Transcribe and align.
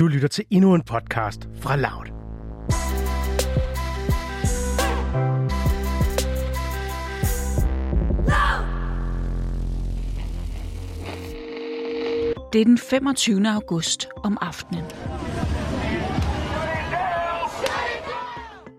Du 0.00 0.06
lytter 0.06 0.28
til 0.28 0.44
endnu 0.50 0.74
en 0.74 0.82
podcast 0.82 1.48
fra 1.60 1.76
Loud. 1.76 2.06
Det 12.52 12.60
er 12.60 12.64
den 12.64 12.78
25. 12.78 13.48
august 13.48 14.08
om 14.24 14.38
aftenen. 14.40 14.84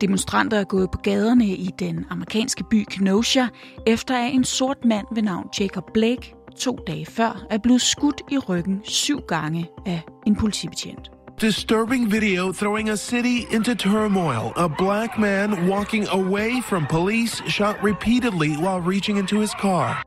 Demonstranter 0.01 0.57
er 0.57 0.63
gået 0.63 0.91
på 0.91 0.97
gaderne 1.03 1.47
i 1.47 1.69
den 1.79 2.05
amerikanske 2.09 2.63
by 2.71 2.85
Kenosha, 2.89 3.45
efter 3.87 4.17
at 4.17 4.33
en 4.33 4.43
sort 4.43 4.85
mand 4.85 5.07
ved 5.15 5.21
navn 5.21 5.49
Jacob 5.59 5.83
Blake 5.93 6.35
to 6.57 6.79
dage 6.87 7.05
før 7.05 7.45
er 7.49 7.57
blevet 7.57 7.81
skudt 7.81 8.21
i 8.31 8.37
ryggen 8.37 8.81
syv 8.83 9.21
gange 9.27 9.69
af 9.85 10.01
en 10.27 10.35
politibetjent. 10.35 11.11
Disturbing 11.41 12.11
video 12.11 12.51
throwing 12.51 12.89
a 12.89 12.95
city 12.95 13.55
into 13.55 13.73
turmoil. 13.73 14.51
A 14.55 14.67
black 14.67 15.19
man 15.19 15.69
walking 15.69 16.07
away 16.11 16.61
from 16.63 16.85
police 16.89 17.43
shot 17.47 17.75
repeatedly 17.83 18.49
while 18.63 18.81
reaching 18.91 19.17
into 19.19 19.39
his 19.39 19.49
car. 19.49 20.03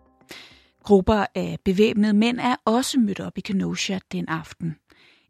Grupper 0.84 1.26
af 1.34 1.56
bevæbnede 1.64 2.12
mænd 2.12 2.38
er 2.40 2.56
også 2.64 2.98
mødt 2.98 3.20
op 3.20 3.38
i 3.38 3.40
Kenosha 3.40 3.98
den 4.12 4.28
aften. 4.28 4.76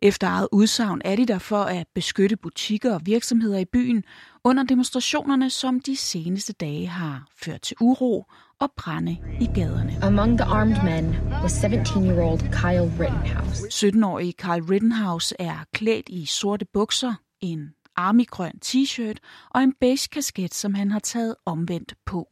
Efter 0.04 0.28
eget 0.28 0.48
udsagn 0.52 1.02
er 1.04 1.16
de 1.16 1.26
der 1.26 1.38
for 1.38 1.62
at 1.62 1.86
beskytte 1.94 2.36
butikker 2.36 2.94
og 2.94 3.00
virksomheder 3.04 3.58
i 3.58 3.64
byen 3.64 4.04
under 4.44 4.62
demonstrationerne, 4.62 5.50
som 5.50 5.80
de 5.80 5.96
seneste 5.96 6.52
dage 6.52 6.86
har 6.86 7.26
ført 7.36 7.60
til 7.60 7.76
uro 7.80 8.24
og 8.60 8.72
brænde 8.76 9.16
i 9.40 9.46
gaderne. 9.54 9.98
Among 10.02 10.38
the 10.38 10.44
armed 10.44 10.76
men 10.84 11.16
was 11.42 11.64
17-year-old 11.64 12.40
Kyle 12.40 12.92
Rittenhouse. 13.00 13.86
17-årige 13.86 14.32
Kyle 14.32 14.70
Rittenhouse 14.70 15.34
er 15.38 15.64
klædt 15.72 16.08
i 16.08 16.26
sorte 16.26 16.66
bukser, 16.72 17.14
en 17.40 17.74
armigrøn 17.96 18.58
t-shirt 18.64 19.16
og 19.50 19.62
en 19.62 19.74
beige 19.80 20.08
kasket, 20.12 20.54
som 20.54 20.74
han 20.74 20.90
har 20.90 21.00
taget 21.00 21.34
omvendt 21.46 21.94
på. 22.06 22.28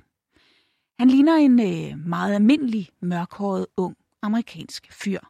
Han 0.99 1.11
ligner 1.11 1.37
en 1.37 1.61
øh, 1.61 1.99
meget 2.07 2.35
almindelig, 2.35 2.89
mørkhåret, 3.03 3.67
ung 3.77 3.97
amerikansk 4.23 4.93
fyr. 4.93 5.21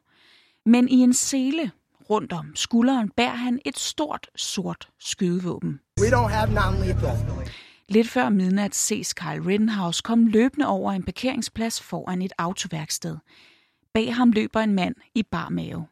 Men 0.67 0.89
i 0.89 0.97
en 0.97 1.13
sele 1.13 1.71
rundt 2.13 2.33
om 2.33 2.57
skulderen 2.57 3.11
bærer 3.17 3.35
han 3.35 3.61
et 3.65 3.79
stort, 3.79 4.27
sort 4.37 4.89
skydevåben. 5.01 5.81
We 6.01 6.09
don't 6.09 6.29
have 6.29 6.49
non-lethal. 6.59 7.51
Lidt 7.89 8.09
før 8.09 8.29
midnat 8.29 8.75
ses 8.75 9.15
Kyle 9.15 9.47
Rittenhouse 9.47 10.03
komme 10.05 10.31
løbende 10.31 10.67
over 10.67 10.93
en 10.93 11.03
parkeringsplads 11.03 11.83
foran 11.83 12.23
et 12.23 12.33
autoværksted. 12.39 13.17
Bag 13.95 14.15
ham 14.15 14.31
løber 14.31 14.61
en 14.61 14.75
mand 14.75 14.95
i 15.15 15.23
bar 15.23 15.49
mave. 15.49 15.87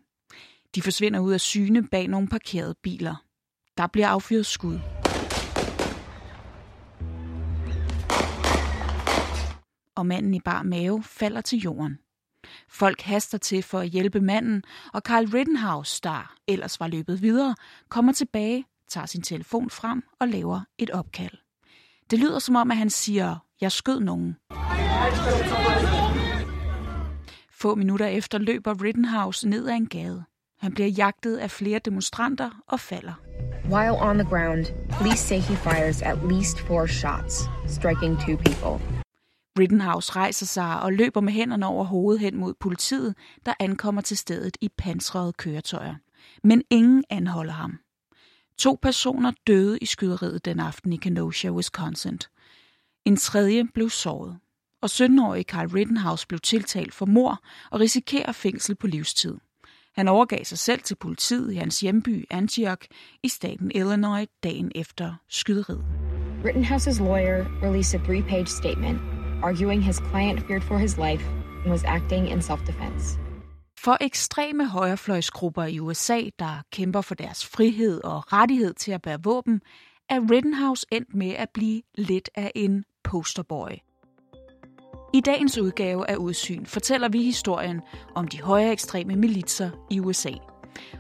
De 0.75 0.83
forsvinder 0.83 1.21
ud 1.21 1.33
af 1.33 1.41
syne 1.41 1.89
bag 1.89 2.09
nogle 2.09 2.29
parkerede 2.29 2.75
biler. 2.83 3.25
Der 3.77 3.87
bliver 3.87 4.09
affyret 4.09 4.47
skud. 4.47 4.79
Og 9.97 10.07
manden 10.07 10.35
i 10.35 10.41
bar 10.41 10.63
mave 10.63 11.03
falder 11.03 11.41
til 11.41 11.59
jorden. 11.59 11.99
Folk 12.71 13.01
haster 13.01 13.39
til 13.39 13.63
for 13.63 13.79
at 13.79 13.89
hjælpe 13.89 14.21
manden, 14.21 14.63
og 14.93 15.01
Carl 15.01 15.27
Rittenhouse, 15.27 16.01
der 16.03 16.35
ellers 16.47 16.81
var 16.81 16.89
løbet 16.89 17.23
videre, 17.23 17.55
kommer 17.89 18.13
tilbage, 18.13 18.65
tager 18.89 19.07
sin 19.07 19.23
telefon 19.23 19.71
frem 19.71 20.03
og 20.21 20.29
laver 20.29 20.61
et 20.79 20.91
opkald. 20.91 21.33
Det 22.11 22.19
lyder 22.19 22.39
som 22.39 22.57
om, 22.57 22.71
at 22.71 22.77
han 22.77 22.91
siger, 22.91 23.37
jeg 23.61 23.73
skød 23.73 24.01
nogen. 24.01 24.37
Få 27.53 27.75
minutter 27.75 28.07
efter 28.07 28.39
løber 28.39 28.83
Rittenhouse 28.83 29.49
ned 29.49 29.69
ad 29.69 29.75
en 29.75 29.87
gade. 29.87 30.25
Han 30.59 30.73
bliver 30.75 30.89
jagtet 30.89 31.37
af 31.37 31.51
flere 31.51 31.79
demonstranter 31.79 32.51
og 32.67 32.81
falder. 32.81 33.15
While 33.65 34.03
on 34.03 34.19
the 34.19 34.29
ground, 34.29 34.67
police 34.99 35.23
say 35.23 35.39
he 35.39 35.57
fires 35.57 36.03
at 36.03 36.19
least 36.33 36.61
four 36.61 36.87
shots, 36.87 37.35
striking 37.69 38.19
two 38.19 38.37
people. 38.37 39.00
Rittenhouse 39.59 40.13
rejser 40.13 40.47
sig 40.47 40.81
og 40.81 40.93
løber 40.93 41.21
med 41.21 41.33
hænderne 41.33 41.67
over 41.67 41.85
hovedet 41.85 42.21
hen 42.21 42.37
mod 42.37 42.55
politiet, 42.55 43.15
der 43.47 43.55
ankommer 43.61 44.01
til 44.01 44.17
stedet 44.17 44.57
i 44.61 44.69
pansrede 44.79 45.33
køretøjer. 45.33 45.95
Men 46.45 46.63
ingen 46.71 47.05
anholder 47.11 47.53
ham. 47.53 47.79
To 48.59 48.79
personer 48.83 49.33
døde 49.47 49.79
i 49.79 49.87
skyderiet 49.87 50.45
den 50.45 50.61
aften 50.61 50.93
i 50.93 50.97
Kenosha, 50.97 51.49
Wisconsin. 51.49 52.19
En 53.05 53.17
tredje 53.17 53.65
blev 53.75 53.91
såret. 53.91 54.39
Og 54.83 54.89
17-årige 54.93 55.45
Carl 55.45 55.67
Rittenhouse 55.67 56.27
blev 56.27 56.41
tiltalt 56.41 56.95
for 56.95 57.07
mord 57.07 57.39
og 57.71 57.81
risikerer 57.81 58.33
fængsel 58.33 58.75
på 58.75 58.87
livstid. 58.87 59.37
Han 59.95 60.09
overgav 60.09 60.45
sig 60.45 60.59
selv 60.59 60.81
til 60.81 60.95
politiet 60.95 61.53
i 61.53 61.57
hans 61.57 61.81
hjemby 61.81 62.25
Antioch 62.31 62.89
i 63.23 63.29
staten 63.29 63.71
Illinois 63.75 64.29
dagen 64.43 64.73
efter 64.75 65.15
skyderiet. 65.29 65.85
Rittenhouse's 66.45 67.03
lawyer 67.03 67.45
released 67.63 68.01
a 68.01 68.05
three-page 68.05 68.47
statement 68.47 69.20
arguing 69.43 69.85
his 69.85 69.97
client 70.11 70.41
feared 70.47 70.63
for 70.63 70.79
his 70.79 70.99
life 70.99 71.25
and 71.65 71.71
was 71.71 71.85
acting 71.85 72.29
in 72.29 72.43
self-defense. 72.43 73.19
For 73.79 73.97
ekstreme 74.01 74.69
højrefløjsgrupper 74.69 75.65
i 75.65 75.79
USA, 75.79 76.21
der 76.39 76.63
kæmper 76.73 77.01
for 77.01 77.15
deres 77.15 77.47
frihed 77.47 78.05
og 78.05 78.33
rettighed 78.33 78.75
til 78.75 78.93
at 78.93 79.03
bære 79.03 79.23
våben, 79.23 79.61
er 80.09 80.21
Rittenhouse 80.31 80.87
endt 80.93 81.15
med 81.15 81.31
at 81.31 81.51
blive 81.55 81.83
lidt 81.95 82.31
af 82.35 82.53
en 82.55 82.85
posterboy. 83.05 83.71
I 85.15 85.21
dagens 85.21 85.59
udgave 85.59 86.11
af 86.11 86.17
Udsyn 86.17 86.65
fortæller 86.65 87.09
vi 87.09 87.23
historien 87.23 87.81
om 88.15 88.29
de 88.29 88.43
højre 88.43 88.73
ekstreme 88.73 89.17
militser 89.17 89.71
i 89.91 90.01
USA. 90.01 90.33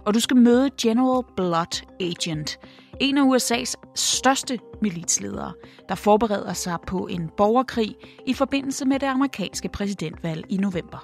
Og 0.06 0.14
du 0.14 0.20
skal 0.20 0.36
møde 0.36 0.70
General 0.80 1.24
Blood 1.36 1.86
Agent, 2.00 2.58
en 3.00 3.18
af 3.18 3.22
USA's 3.22 3.74
største 3.94 4.58
militsledere, 4.82 5.52
der 5.88 5.94
forbereder 5.94 6.52
sig 6.52 6.78
på 6.86 7.06
en 7.06 7.30
borgerkrig 7.36 7.96
i 8.26 8.34
forbindelse 8.34 8.84
med 8.84 8.98
det 8.98 9.06
amerikanske 9.06 9.68
præsidentvalg 9.68 10.44
i 10.48 10.56
november. 10.56 10.98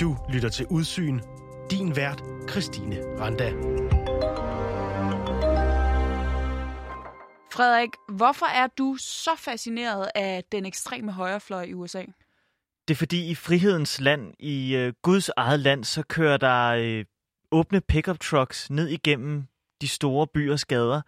Du 0.00 0.16
lytter 0.28 0.48
til 0.48 0.66
Udsyn. 0.70 1.20
Din 1.70 1.96
vært, 1.96 2.22
Christine 2.50 2.96
Randa. 3.20 3.52
Frederik, 7.52 7.90
hvorfor 8.08 8.46
er 8.46 8.66
du 8.66 8.96
så 8.98 9.30
fascineret 9.36 10.08
af 10.14 10.44
den 10.52 10.66
ekstreme 10.66 11.12
højrefløj 11.12 11.62
i 11.62 11.74
USA? 11.74 12.04
Det 12.88 12.94
er 12.94 12.98
fordi 12.98 13.30
i 13.30 13.34
frihedens 13.34 14.00
land, 14.00 14.34
i 14.38 14.76
øh, 14.76 14.92
Guds 15.02 15.30
eget 15.36 15.60
land, 15.60 15.84
så 15.84 16.02
kører 16.02 16.36
der 16.36 16.68
øh, 16.68 17.04
åbne 17.50 17.80
pickup 17.80 18.20
trucks 18.20 18.70
ned 18.70 18.88
igennem 18.88 19.44
de 19.80 19.88
store 19.88 20.26
byers 20.26 20.64
gader 20.64 21.00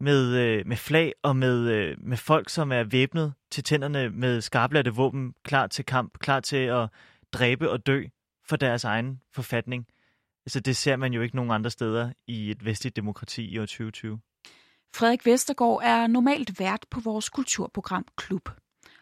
med, 0.00 0.36
øh, 0.36 0.66
med 0.66 0.76
flag 0.76 1.12
og 1.22 1.36
med, 1.36 1.70
øh, 1.70 1.96
med 2.00 2.16
folk, 2.16 2.48
som 2.48 2.72
er 2.72 2.82
væbnet 2.82 3.32
til 3.50 3.64
tænderne 3.64 4.10
med 4.10 4.40
skarplatte 4.40 4.94
våben, 4.94 5.34
klar 5.44 5.66
til 5.66 5.84
kamp, 5.84 6.18
klar 6.18 6.40
til 6.40 6.56
at 6.56 6.88
dræbe 7.32 7.70
og 7.70 7.86
dø 7.86 8.04
for 8.48 8.56
deres 8.56 8.84
egen 8.84 9.20
forfatning. 9.32 9.86
Altså 10.46 10.60
det 10.60 10.76
ser 10.76 10.96
man 10.96 11.12
jo 11.12 11.22
ikke 11.22 11.36
nogen 11.36 11.50
andre 11.50 11.70
steder 11.70 12.12
i 12.26 12.50
et 12.50 12.64
vestligt 12.64 12.96
demokrati 12.96 13.44
i 13.44 13.58
år 13.58 13.66
2020. 13.66 14.20
Frederik 14.94 15.26
Vestergaard 15.26 15.80
er 15.84 16.06
normalt 16.06 16.60
vært 16.60 16.86
på 16.90 17.00
vores 17.00 17.28
kulturprogram 17.28 18.06
Klub, 18.16 18.48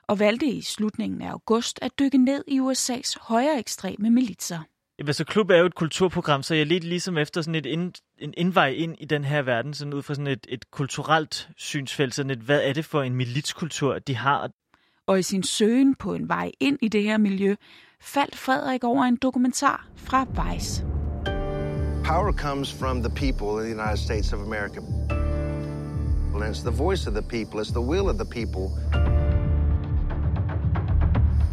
og 0.09 0.19
valgte 0.19 0.47
i 0.47 0.63
slutningen 0.63 1.23
af 1.23 1.31
august 1.31 1.79
at 1.83 1.99
dykke 1.99 2.19
ned 2.19 2.45
i 2.49 2.61
USA's 2.61 3.29
højere 3.29 3.59
ekstreme 3.59 4.11
militser. 4.11 4.59
Jamen, 4.99 5.15
så 5.15 5.25
klub 5.25 5.51
er 5.51 5.57
jo 5.57 5.67
et 5.67 5.75
kulturprogram, 5.75 6.43
så 6.43 6.55
jeg 6.55 6.67
lidt 6.67 6.85
ligesom 6.85 7.19
efter 7.19 7.43
sådan 7.43 7.55
et 7.55 7.67
ind, 7.67 7.93
en 8.19 8.35
indvej 8.37 8.69
ind 8.69 8.97
i 8.99 9.05
den 9.05 9.25
her 9.25 9.43
verden, 9.43 9.75
sådan 9.75 9.95
ud 9.95 10.03
fra 10.03 10.15
sådan 10.15 10.27
et, 10.27 10.47
et 10.49 10.71
kulturelt 10.71 11.49
synsfelt, 11.57 12.15
sådan 12.15 12.31
et, 12.31 12.39
hvad 12.39 12.63
er 12.63 12.73
det 12.73 12.85
for 12.85 13.03
en 13.03 13.15
militskultur, 13.15 13.99
de 13.99 14.17
har? 14.17 14.51
Og 15.07 15.19
i 15.19 15.23
sin 15.23 15.43
søgen 15.43 15.95
på 15.95 16.15
en 16.15 16.29
vej 16.29 16.51
ind 16.61 16.79
i 16.83 16.89
det 16.89 17.03
her 17.03 17.19
miljø, 17.19 17.55
faldt 18.01 18.37
Frederik 18.37 18.85
over 18.85 19.05
en 19.05 19.17
dokumentar 19.17 19.89
fra 19.97 20.25
Vice. 20.25 20.85
Power 22.05 22.33
comes 22.33 22.73
from 22.73 23.03
the 23.03 23.11
people 23.11 23.47
of 23.47 23.63
the 23.63 23.73
United 23.73 23.97
States 23.97 24.33
of 24.33 24.41
America. 24.41 24.81
And 26.35 26.45
it's 26.45 26.63
the 26.63 26.77
voice 26.85 27.07
of 27.09 27.15
the 27.15 27.23
people, 27.23 27.61
it's 27.61 27.73
the 27.73 27.81
will 27.81 28.09
of 28.09 28.17
the 28.17 28.31
people. 28.41 29.16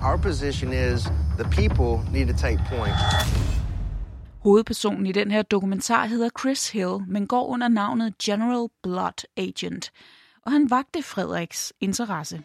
Our 0.03 0.17
position 0.17 0.73
is 0.73 1.03
the 1.37 1.47
people 1.51 2.11
need 2.11 2.27
to 2.27 2.37
take 2.37 2.57
point. 2.69 2.95
Hovedpersonen 4.39 5.05
i 5.05 5.11
den 5.11 5.31
her 5.31 5.41
dokumentar 5.41 6.05
hedder 6.05 6.29
Chris 6.39 6.69
Hill, 6.69 6.97
men 7.07 7.27
går 7.27 7.47
under 7.47 7.67
navnet 7.67 8.17
General 8.17 8.67
Blood 8.83 9.25
Agent. 9.37 9.91
Og 10.45 10.51
han 10.51 10.69
vagte 10.69 11.03
Frederiks 11.03 11.73
interesse. 11.81 12.43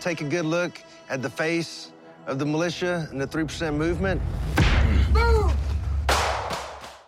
Take 0.00 0.26
a 0.26 0.30
good 0.30 0.50
look 0.50 0.70
at 1.08 1.20
the 1.20 1.30
face 1.30 1.92
of 2.26 2.36
the 2.38 2.46
militia 2.46 2.94
and 3.12 3.20
the 3.20 3.40
3% 3.42 3.70
movement. 3.70 4.20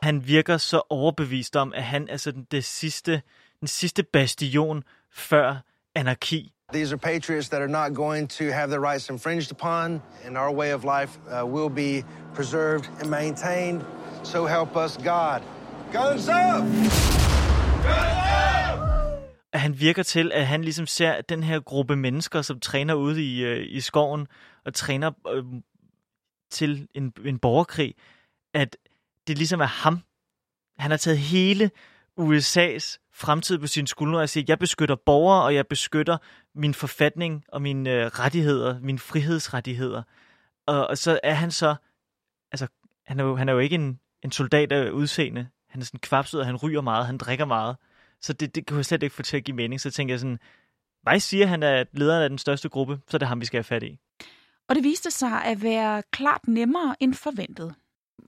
Han 0.03 0.27
virker 0.27 0.57
så 0.57 0.83
overbevist 0.91 1.57
om, 1.57 1.73
at 1.73 1.83
han 1.83 2.09
er 2.09 2.17
sådan 2.17 2.47
det 2.51 2.65
sidste, 2.65 3.23
den 3.61 3.69
sidste 3.69 4.03
bastion 4.03 4.83
før 5.13 5.57
anarki. 5.95 6.53
These 6.73 6.93
are 6.93 6.99
patriots 6.99 7.49
that 7.49 7.63
are 7.63 7.69
not 7.69 7.95
going 7.95 8.29
to 8.29 8.45
have 8.45 8.71
their 8.71 8.81
rights 8.81 9.11
infringed 9.11 9.51
upon, 9.51 10.03
and 10.25 10.39
our 10.39 10.53
way 10.53 10.71
of 10.73 10.85
life 10.85 11.19
uh, 11.29 11.45
will 11.47 11.69
be 11.69 12.05
preserved 12.35 12.89
and 13.01 13.11
maintained. 13.11 13.85
So 14.23 14.47
help 14.47 14.77
us 14.77 14.97
God. 14.97 15.43
Guns 15.93 16.29
up! 16.29 16.65
At 19.53 19.61
han 19.61 19.81
virker 19.81 20.03
til, 20.03 20.33
at 20.35 20.47
han 20.47 20.65
ligesom 20.65 20.87
ser 20.87 21.21
den 21.21 21.43
her 21.43 21.61
gruppe 21.61 21.97
mennesker, 21.97 22.43
som 22.43 22.61
træner 22.61 22.95
ude 22.95 23.25
i, 23.25 23.45
øh, 23.45 23.67
i 23.69 23.81
skoven, 23.81 24.27
og 24.65 24.75
træner 24.75 25.11
øh, 25.29 25.45
til 26.51 26.89
en, 26.95 27.13
en 27.25 27.39
borgerkrig, 27.39 27.95
at 28.55 28.77
det 29.27 29.39
ligesom 29.39 29.61
er 29.61 29.67
ham. 29.67 30.01
Han 30.79 30.91
har 30.91 30.99
taget 30.99 31.19
hele 31.19 31.71
USA's 32.21 33.11
fremtid 33.15 33.59
på 33.59 33.67
sine 33.67 33.89
skuldre 33.89 34.21
og 34.21 34.29
siger, 34.29 34.45
jeg 34.49 34.59
beskytter 34.59 34.97
borgere, 35.07 35.43
og 35.43 35.55
jeg 35.55 35.67
beskytter 35.67 36.17
min 36.55 36.75
forfatning 36.75 37.45
og 37.49 37.63
mine 37.63 37.91
øh, 37.91 38.07
rettigheder, 38.07 38.81
mine 38.81 38.99
frihedsrettigheder. 38.99 40.03
Og, 40.67 40.87
og 40.87 40.99
så 40.99 41.21
er 41.23 41.35
han 41.35 41.51
så, 41.51 41.75
altså, 42.53 42.67
han 43.07 43.21
er 43.21 43.25
jo, 43.25 43.37
han 43.37 43.49
er 43.49 43.53
jo 43.53 43.59
ikke 43.59 43.75
en, 43.75 44.01
en 44.23 44.33
soldat 44.33 44.73
af 44.73 44.91
udseende. 44.91 45.49
Han 45.69 45.81
er 45.81 45.85
sådan 45.85 46.01
kvapset, 46.01 46.41
og 46.41 46.47
han 46.47 46.57
ryger 46.57 46.81
meget, 46.81 47.07
han 47.07 47.19
drikker 47.19 47.45
meget. 47.45 47.77
Så 48.21 48.33
det, 48.33 48.55
det 48.55 48.67
kan 48.67 48.77
jeg 48.77 48.85
slet 48.85 49.03
ikke 49.03 49.15
få 49.15 49.23
til 49.23 49.37
at 49.37 49.45
give 49.45 49.57
mening. 49.57 49.81
Så 49.81 49.91
tænker 49.91 50.15
jeg 50.15 50.21
sådan, 50.21 50.39
hvad 51.03 51.21
siger 51.21 51.47
han 51.47 51.63
er 51.63 51.85
lederen 51.93 52.23
af 52.23 52.29
den 52.29 52.39
største 52.39 52.69
gruppe, 52.69 53.01
så 53.09 53.17
er 53.17 53.19
det 53.19 53.29
ham, 53.29 53.41
vi 53.41 53.47
skal 53.47 53.59
have 53.59 53.65
fat 53.65 53.83
i. 53.83 53.99
Og 54.69 54.75
det 54.75 54.85
viste 54.85 55.11
sig 55.11 55.45
at 55.45 55.63
være 55.63 56.03
klart 56.11 56.49
nemmere 56.49 56.97
end 57.01 57.15
forventet. 57.15 57.75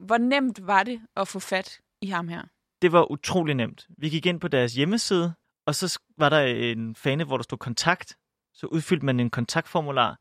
Hvor 0.01 0.19
nemt 0.19 0.67
var 0.67 0.83
det 0.83 1.01
at 1.17 1.29
få 1.29 1.39
fat 1.39 1.81
i 2.01 2.07
ham 2.07 2.29
her? 2.29 2.43
Det 2.83 2.93
var 2.93 3.11
utrolig 3.11 3.55
nemt. 3.55 3.87
Vi 3.99 4.09
gik 4.09 4.27
ind 4.27 4.41
på 4.41 4.49
deres 4.49 4.75
hjemmeside, 4.75 5.33
og 5.67 5.75
så 5.75 6.00
var 6.19 6.29
der 6.29 6.41
en 6.41 6.94
fane, 6.94 7.25
hvor 7.25 7.37
der 7.37 7.44
stod 7.44 7.59
kontakt. 7.59 8.17
Så 8.55 8.67
udfyldte 8.67 9.06
man 9.06 9.20
en 9.20 9.31
kontaktformular 9.31 10.19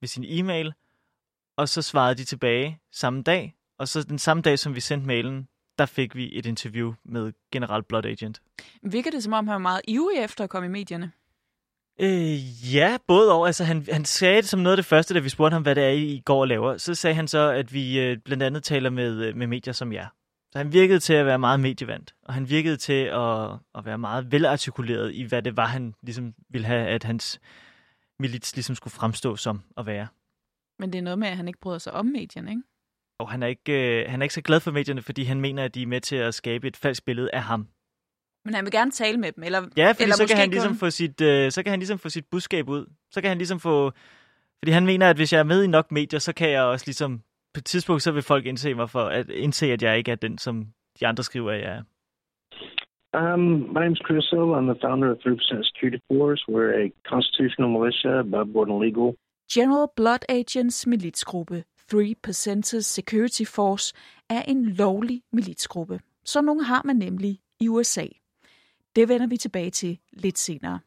ved 0.00 0.08
sin 0.08 0.24
e-mail, 0.26 0.74
og 1.56 1.68
så 1.68 1.82
svarede 1.82 2.14
de 2.14 2.24
tilbage 2.24 2.80
samme 2.92 3.22
dag. 3.22 3.54
Og 3.78 3.88
så 3.88 4.02
den 4.02 4.18
samme 4.18 4.42
dag, 4.42 4.58
som 4.58 4.74
vi 4.74 4.80
sendte 4.80 5.06
mailen, 5.06 5.48
der 5.78 5.86
fik 5.86 6.14
vi 6.14 6.38
et 6.38 6.46
interview 6.46 6.94
med 7.04 7.32
General 7.52 7.82
Blood 7.82 8.04
Agent. 8.04 8.42
Virker 8.82 9.10
det 9.10 9.22
som 9.22 9.32
om, 9.32 9.46
han 9.46 9.52
var 9.52 9.58
meget 9.58 9.80
ivrig 9.88 10.18
efter 10.18 10.44
at 10.44 10.50
komme 10.50 10.66
i 10.66 10.70
medierne? 10.70 11.12
Øh, 12.00 12.74
ja, 12.74 12.98
både 13.06 13.32
og. 13.32 13.46
Altså, 13.46 13.64
han, 13.64 13.86
han 13.92 14.04
sagde 14.04 14.36
det 14.36 14.48
som 14.48 14.60
noget 14.60 14.72
af 14.72 14.76
det 14.76 14.86
første, 14.86 15.14
da 15.14 15.18
vi 15.18 15.28
spurgte 15.28 15.54
ham, 15.54 15.62
hvad 15.62 15.74
det 15.74 15.84
er, 15.84 15.88
I 15.88 16.22
går 16.24 16.40
og 16.40 16.48
laver. 16.48 16.76
Så 16.76 16.94
sagde 16.94 17.14
han 17.14 17.28
så, 17.28 17.50
at 17.50 17.72
vi 17.72 18.00
øh, 18.00 18.18
blandt 18.24 18.42
andet 18.42 18.64
taler 18.64 18.90
med, 18.90 19.24
øh, 19.24 19.36
med 19.36 19.46
medier 19.46 19.72
som 19.72 19.92
jer. 19.92 20.08
Så 20.54 20.58
han 20.58 20.72
virkede 20.72 20.98
til 20.98 21.14
at 21.14 21.26
være 21.26 21.38
meget 21.38 21.60
medievandt, 21.60 22.14
og 22.22 22.34
han 22.34 22.48
virkede 22.48 22.76
til 22.76 23.02
at, 23.02 23.50
at 23.74 23.84
være 23.84 23.98
meget 23.98 24.32
velartikuleret 24.32 25.14
i, 25.14 25.22
hvad 25.22 25.42
det 25.42 25.56
var, 25.56 25.66
han 25.66 25.94
ligesom 26.02 26.34
ville 26.48 26.66
have, 26.66 26.88
at 26.88 27.04
hans 27.04 27.40
milits 28.18 28.56
ligesom 28.56 28.74
skulle 28.74 28.92
fremstå 28.92 29.36
som 29.36 29.62
at 29.76 29.86
være. 29.86 30.06
Men 30.78 30.92
det 30.92 30.98
er 30.98 31.02
noget 31.02 31.18
med, 31.18 31.28
at 31.28 31.36
han 31.36 31.48
ikke 31.48 31.60
bryder 31.60 31.78
sig 31.78 31.92
om 31.92 32.06
medierne, 32.06 32.50
ikke? 32.50 32.62
Og 33.18 33.30
han 33.30 33.42
er 33.42 33.46
ikke, 33.46 34.02
øh, 34.02 34.10
han 34.10 34.22
er 34.22 34.24
ikke 34.24 34.34
så 34.34 34.40
glad 34.42 34.60
for 34.60 34.70
medierne, 34.70 35.02
fordi 35.02 35.24
han 35.24 35.40
mener, 35.40 35.64
at 35.64 35.74
de 35.74 35.82
er 35.82 35.86
med 35.86 36.00
til 36.00 36.16
at 36.16 36.34
skabe 36.34 36.68
et 36.68 36.76
falsk 36.76 37.04
billede 37.04 37.30
af 37.32 37.42
ham. 37.42 37.68
Men 38.44 38.54
han 38.54 38.64
vil 38.64 38.72
gerne 38.72 38.90
tale 38.90 39.18
med 39.18 39.32
dem, 39.32 39.44
eller 39.44 39.68
Ja, 39.76 39.90
fordi 39.90 40.02
eller 40.02 40.16
så 40.16 40.26
kan, 40.26 40.36
han 40.36 40.46
kun... 40.46 40.50
ligesom 40.50 40.76
få 40.76 40.90
sit, 40.90 41.20
øh, 41.20 41.52
så 41.52 41.62
kan 41.62 41.70
han 41.70 41.78
ligesom 41.78 41.98
få 41.98 42.08
sit 42.08 42.26
budskab 42.26 42.68
ud. 42.68 42.86
Så 43.10 43.20
kan 43.20 43.28
han 43.28 43.38
ligesom 43.38 43.60
få... 43.60 43.92
Fordi 44.58 44.72
han 44.72 44.86
mener, 44.86 45.10
at 45.10 45.16
hvis 45.16 45.32
jeg 45.32 45.38
er 45.38 45.44
med 45.44 45.62
i 45.62 45.66
nok 45.66 45.92
medier, 45.92 46.20
så 46.20 46.32
kan 46.32 46.50
jeg 46.50 46.62
også 46.62 46.86
ligesom... 46.86 47.22
På 47.54 47.58
et 47.58 47.64
tidspunkt, 47.64 48.02
så 48.02 48.12
vil 48.12 48.22
folk 48.22 48.46
indse 48.46 48.74
mig 48.74 48.90
for 48.90 49.00
at 49.00 49.30
indse, 49.30 49.66
at 49.66 49.82
jeg 49.82 49.98
ikke 49.98 50.10
er 50.10 50.16
den, 50.16 50.38
som 50.38 50.66
de 51.00 51.06
andre 51.06 51.22
skriver, 51.22 51.52
at 51.52 51.60
jeg 51.60 51.72
er. 51.78 51.82
Um, 53.18 53.40
my 53.74 53.80
name 53.84 53.92
is 53.92 54.02
Chris 54.06 54.26
Hill. 54.30 54.48
I'm 54.58 54.66
the 54.72 54.80
founder 54.84 55.10
of 55.10 55.18
3% 55.18 55.62
Security 55.70 56.00
Force. 56.10 56.40
We're 56.48 56.74
a 56.84 56.86
constitutional 57.12 57.70
militia 57.76 58.12
above 58.18 58.52
board 58.52 58.68
and 58.68 58.80
legal. 58.86 59.14
General 59.52 59.86
Blood 59.96 60.22
Agents 60.28 60.86
militsgruppe 60.86 61.64
3% 61.94 62.80
Security 62.80 63.44
Force 63.44 63.94
er 64.30 64.42
en 64.42 64.64
lovlig 64.64 65.22
militsgruppe. 65.32 66.00
Så 66.24 66.40
nogle 66.40 66.64
har 66.64 66.82
man 66.84 66.96
nemlig 66.96 67.40
i 67.60 67.68
USA. 67.68 68.06
Det 68.96 69.08
vender 69.08 69.26
vi 69.26 69.36
tilbage 69.36 69.70
til 69.70 69.98
lidt 70.12 70.38
senere. 70.38 70.80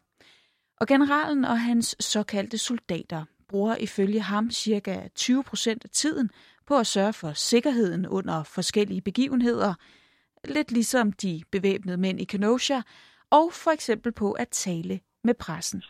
Og 0.80 0.88
generalen 0.88 1.46
og 1.46 1.60
hans 1.60 1.96
såkaldte 2.00 2.58
soldater 2.58 3.25
bruger 3.50 3.75
ifølge 3.75 4.22
ham 4.22 4.52
ca. 4.52 5.10
20 5.16 5.44
procent 5.44 5.84
af 5.84 5.90
tiden 5.90 6.30
på 6.68 6.78
at 6.78 6.88
sørge 6.88 7.14
for 7.14 7.31
sikkerheden 7.34 8.08
under 8.08 8.44
forskellige 8.44 9.02
begivenheder, 9.02 9.74
lidt 10.46 10.72
ligesom 10.72 11.12
de 11.12 11.42
bevæbnede 11.52 11.98
mænd 11.98 12.22
i 12.22 12.24
Kenosha, 12.24 12.80
og 13.31 13.54
for 13.64 13.72
eksempel 13.72 14.12
på 14.12 14.31
at 14.31 14.50
tale 14.50 15.00
med 15.24 15.34
pressen. 15.34 15.84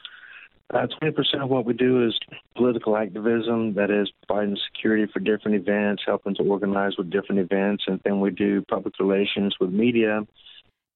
Uh, 0.74 0.84
20% 0.84 1.44
of 1.44 1.50
what 1.56 1.66
we 1.70 1.74
do 1.88 1.92
is 2.08 2.16
political 2.58 2.94
activism, 3.04 3.60
that 3.80 3.90
is 4.02 4.08
providing 4.28 4.58
security 4.70 5.06
for 5.14 5.20
different 5.32 5.56
events, 5.64 6.00
helping 6.12 6.36
to 6.36 6.44
organize 6.56 6.94
with 7.00 7.10
different 7.18 7.40
events, 7.48 7.82
and 7.90 7.98
then 8.06 8.16
we 8.26 8.30
do 8.46 8.52
public 8.74 8.94
relations 9.06 9.54
with 9.62 9.72
media. 9.84 10.14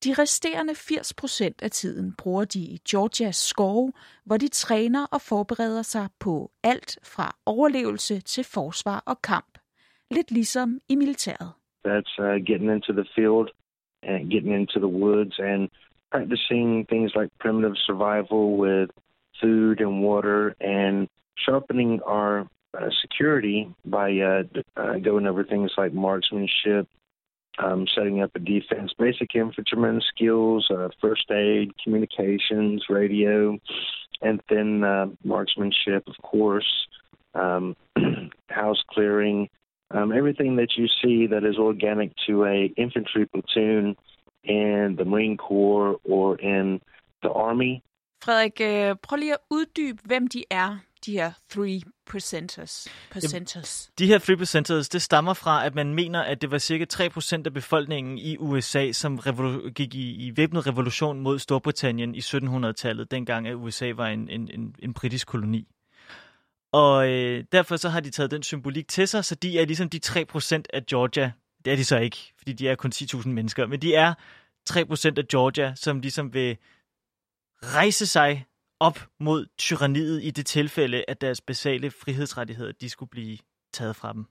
De 0.03 0.13
resterende 0.13 0.75
80 0.75 1.13
procent 1.13 1.61
af 1.61 1.71
tiden 1.71 2.13
bruger 2.17 2.45
de 2.45 2.59
i 2.59 2.81
Georgias 2.89 3.35
skove, 3.35 3.93
hvor 4.25 4.37
de 4.37 4.47
træner 4.47 5.05
og 5.11 5.21
forbereder 5.21 5.81
sig 5.81 6.07
på 6.19 6.51
alt 6.63 6.99
fra 7.03 7.35
overlevelse 7.45 8.19
til 8.19 8.43
forsvar 8.43 9.03
og 9.05 9.21
kamp. 9.21 9.60
Lidt 10.11 10.31
ligesom 10.31 10.79
i 10.89 10.95
militæret. 10.95 11.51
That's 11.85 12.13
uh, 12.19 12.37
getting 12.49 12.69
into 12.75 12.93
the 12.93 13.07
field 13.15 13.47
and 14.03 14.31
getting 14.33 14.53
into 14.59 14.77
the 14.85 14.93
woods 15.03 15.35
and 15.39 15.69
practicing 16.11 16.85
things 16.91 17.09
like 17.19 17.29
primitive 17.39 17.77
survival 17.87 18.43
with 18.65 18.89
food 19.41 19.77
and 19.85 20.03
water 20.09 20.55
and 20.59 21.07
sharpening 21.45 22.01
our 22.05 22.47
uh, 22.77 22.89
security 23.03 23.59
by 23.85 24.09
uh, 24.19 24.43
uh, 24.77 24.97
going 25.07 25.27
over 25.27 25.43
things 25.43 25.71
like 25.77 25.93
marksmanship, 25.93 26.87
um, 27.59 27.85
setting 27.95 28.21
up 28.21 28.31
a 28.35 28.39
defense, 28.39 28.93
basic 28.97 29.35
infantryman 29.35 30.01
skills, 30.11 30.69
uh, 30.71 30.89
first 31.01 31.29
aid, 31.31 31.71
communications, 31.83 32.85
radio, 32.89 33.57
and 34.21 34.41
then 34.49 34.83
uh, 34.83 35.07
marksmanship, 35.23 36.03
of 36.07 36.15
course, 36.21 36.71
um, 37.33 37.75
house 38.49 38.81
clearing, 38.93 39.49
um, 39.97 40.11
everything 40.11 40.51
that 40.57 40.71
you 40.77 40.87
see 41.01 41.27
that 41.27 41.43
is 41.51 41.57
organic 41.57 42.09
to 42.27 42.33
a 42.45 42.57
infantry 42.77 43.25
platoon 43.33 43.95
in 44.43 44.95
the 44.99 45.05
Marine 45.05 45.37
Corps 45.37 45.95
or 46.13 46.35
in 46.53 46.79
the 47.23 47.29
Army. 47.29 47.73
Frederik, 48.23 48.61
øh, 48.61 48.95
prøv 49.03 49.15
lige 49.17 49.33
at 49.33 49.39
uddybe, 49.49 49.99
hvem 50.05 50.27
de 50.27 50.43
er, 50.49 50.77
de 51.05 51.11
her 51.11 51.31
3 51.49 51.81
percenters. 52.11 52.87
percenters. 53.11 53.91
De 53.99 54.07
her 54.07 54.19
3%ers, 54.19 54.89
det 54.89 55.01
stammer 55.01 55.33
fra, 55.33 55.65
at 55.65 55.75
man 55.75 55.93
mener, 55.93 56.21
at 56.21 56.41
det 56.41 56.51
var 56.51 56.57
cirka 56.57 56.85
3% 56.93 57.45
af 57.45 57.53
befolkningen 57.53 58.17
i 58.17 58.37
USA, 58.37 58.91
som 58.91 59.19
gik 59.75 59.95
i, 59.95 60.27
i 60.27 60.33
væbnet 60.37 60.67
revolution 60.67 61.19
mod 61.19 61.39
Storbritannien 61.39 62.15
i 62.15 62.19
1700-tallet, 62.19 63.11
dengang 63.11 63.47
at 63.47 63.55
USA 63.55 63.91
var 63.95 64.07
en, 64.07 64.29
en, 64.29 64.49
en, 64.53 64.75
en 64.79 64.93
britisk 64.93 65.27
koloni. 65.27 65.67
Og 66.71 67.09
øh, 67.09 67.43
derfor 67.51 67.77
så 67.77 67.89
har 67.89 67.99
de 67.99 68.09
taget 68.09 68.31
den 68.31 68.43
symbolik 68.43 68.87
til 68.87 69.07
sig, 69.07 69.25
så 69.25 69.35
de 69.35 69.59
er 69.59 69.65
ligesom 69.65 69.89
de 69.89 69.99
3% 70.05 70.63
af 70.73 70.85
Georgia. 70.85 71.31
Det 71.65 71.73
er 71.73 71.77
de 71.77 71.85
så 71.85 71.97
ikke, 71.97 72.33
fordi 72.37 72.53
de 72.53 72.69
er 72.69 72.75
kun 72.75 72.91
10.000 72.95 73.27
mennesker, 73.27 73.67
men 73.67 73.81
de 73.81 73.95
er 73.95 74.13
3% 74.69 75.17
af 75.17 75.27
Georgia, 75.27 75.75
som 75.75 75.99
ligesom 75.99 76.33
vil 76.33 76.57
rejse 77.63 78.07
sig 78.07 78.45
op 78.79 78.99
mod 79.19 79.45
tyranniet 79.57 80.23
i 80.23 80.31
det 80.31 80.45
tilfælde, 80.45 81.05
at 81.07 81.21
deres 81.21 81.41
basale 81.41 81.91
frihedsrettigheder, 81.91 82.71
de 82.71 82.89
skulle 82.89 83.09
blive 83.09 83.37
taget 83.73 83.95
fra 83.95 84.13
dem. 84.13 84.25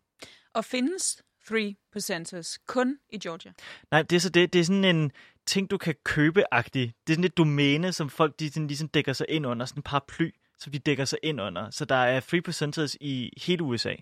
Og 0.55 0.65
findes 0.65 1.23
3 1.49 1.77
percenters 1.93 2.59
kun 2.67 2.99
i 3.11 3.19
Georgia? 3.19 3.53
Nej, 3.91 4.03
det 4.03 4.17
er 4.17 4.21
så 4.21 4.29
det. 4.29 4.53
Det 4.53 4.61
er 4.61 4.65
sådan 4.65 4.85
en 4.85 5.13
ting, 5.47 5.71
du 5.71 5.79
kan 5.79 5.95
købe-agtigt. 6.05 6.93
Det 7.07 7.13
er 7.13 7.15
sådan 7.15 7.25
et 7.25 7.37
domæne, 7.37 7.93
som 7.93 8.11
folk 8.11 8.41
de 8.41 8.51
sådan, 8.51 8.67
ligesom 8.67 8.89
dækker 8.89 9.13
sig 9.13 9.27
ind 9.29 9.47
under. 9.47 9.67
Sådan 9.67 9.79
en 9.79 9.83
paraply, 9.83 10.31
som 10.61 10.73
de 10.73 10.79
dækker 10.79 11.05
sig 11.05 11.19
ind 11.23 11.41
under. 11.41 11.71
Så 11.71 11.85
der 11.85 11.95
er 11.95 12.21
3 12.21 12.41
percenters 12.41 12.97
i 13.01 13.31
hele 13.37 13.63
USA. 13.63 13.95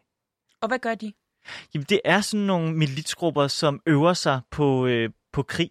Og 0.61 0.69
hvad 0.69 0.79
gør 0.79 0.95
de? 0.95 1.13
Jamen, 1.75 1.87
det 1.89 2.01
er 2.05 2.21
sådan 2.21 2.47
nogle 2.47 2.75
militsgrupper, 2.75 3.47
som 3.47 3.81
øver 3.87 4.13
sig 4.13 4.41
på, 4.51 4.87
øh, 4.87 5.11
på 5.33 5.43
krig. 5.43 5.71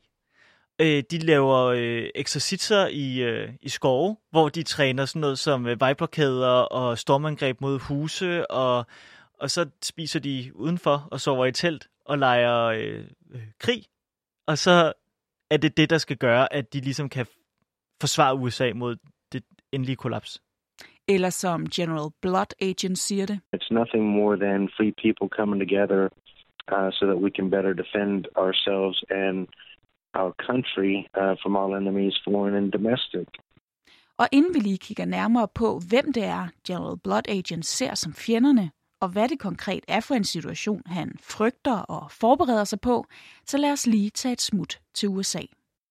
Øh, 0.81 1.03
de 1.11 1.17
laver 1.17 1.57
øh, 1.57 2.09
eksercitser 2.15 2.87
i, 2.87 3.21
øh, 3.21 3.49
i 3.61 3.69
skove, 3.69 4.17
hvor 4.31 4.49
de 4.49 4.63
træner 4.63 5.05
sådan 5.05 5.19
noget 5.19 5.39
som 5.39 5.67
øh, 5.67 5.79
vejblokader 5.79 6.47
og 6.47 6.97
stormangreb 6.97 7.61
mod 7.61 7.79
huse, 7.79 8.51
og, 8.51 8.85
og 9.39 9.51
så 9.51 9.69
spiser 9.81 10.19
de 10.19 10.51
udenfor 10.55 11.07
og 11.11 11.21
sover 11.21 11.45
i 11.45 11.51
telt 11.51 11.87
og 12.05 12.17
leger 12.17 12.63
øh, 12.63 13.03
øh, 13.31 13.41
krig. 13.59 13.85
Og 14.47 14.57
så 14.57 14.93
er 15.49 15.57
det 15.57 15.77
det, 15.77 15.89
der 15.89 15.97
skal 15.97 16.17
gøre, 16.17 16.53
at 16.53 16.73
de 16.73 16.79
ligesom 16.79 17.09
kan 17.09 17.25
forsvare 18.01 18.35
USA 18.35 18.71
mod 18.75 18.95
det 19.31 19.43
endelige 19.71 19.95
kollaps. 19.95 20.41
Eller 21.07 21.29
som 21.29 21.65
General 21.65 22.09
Blood 22.21 22.51
Agent 22.61 22.97
siger 22.97 23.25
det. 23.25 23.39
It's 23.55 23.73
nothing 23.73 24.03
more 24.19 24.35
than 24.45 24.69
free 24.77 24.93
people 25.03 25.27
coming 25.39 25.59
together 25.67 26.01
uh, 26.73 26.89
so 26.97 27.05
that 27.09 27.17
we 27.25 27.29
can 27.37 27.49
better 27.49 27.73
defend 27.83 28.25
ourselves 28.43 28.97
and 29.23 29.47
our 30.21 30.33
country 30.49 30.93
uh, 31.21 31.35
from 31.41 31.53
all 31.59 31.71
enemies, 31.81 32.15
foreign 32.27 32.55
and 32.59 32.71
domestic. 32.71 33.27
Og 34.17 34.27
inden 34.31 34.53
vi 34.53 34.59
lige 34.59 34.77
kigger 34.77 35.05
nærmere 35.05 35.47
på, 35.55 35.79
hvem 35.89 36.13
det 36.13 36.23
er, 36.23 36.47
General 36.67 36.97
Blood 37.03 37.27
Agent 37.29 37.65
ser 37.65 37.95
som 37.95 38.13
fjenderne, 38.13 38.71
og 39.01 39.09
hvad 39.09 39.29
det 39.29 39.39
konkret 39.39 39.83
er 39.87 39.99
for 39.99 40.15
en 40.15 40.23
situation, 40.23 40.81
han 40.85 41.15
frygter 41.21 41.77
og 41.79 42.11
forbereder 42.11 42.63
sig 42.63 42.81
på, 42.81 43.05
så 43.45 43.57
lad 43.57 43.71
os 43.71 43.87
lige 43.87 44.09
tage 44.09 44.33
et 44.33 44.41
smut 44.41 44.79
til 44.93 45.09
USA. 45.09 45.41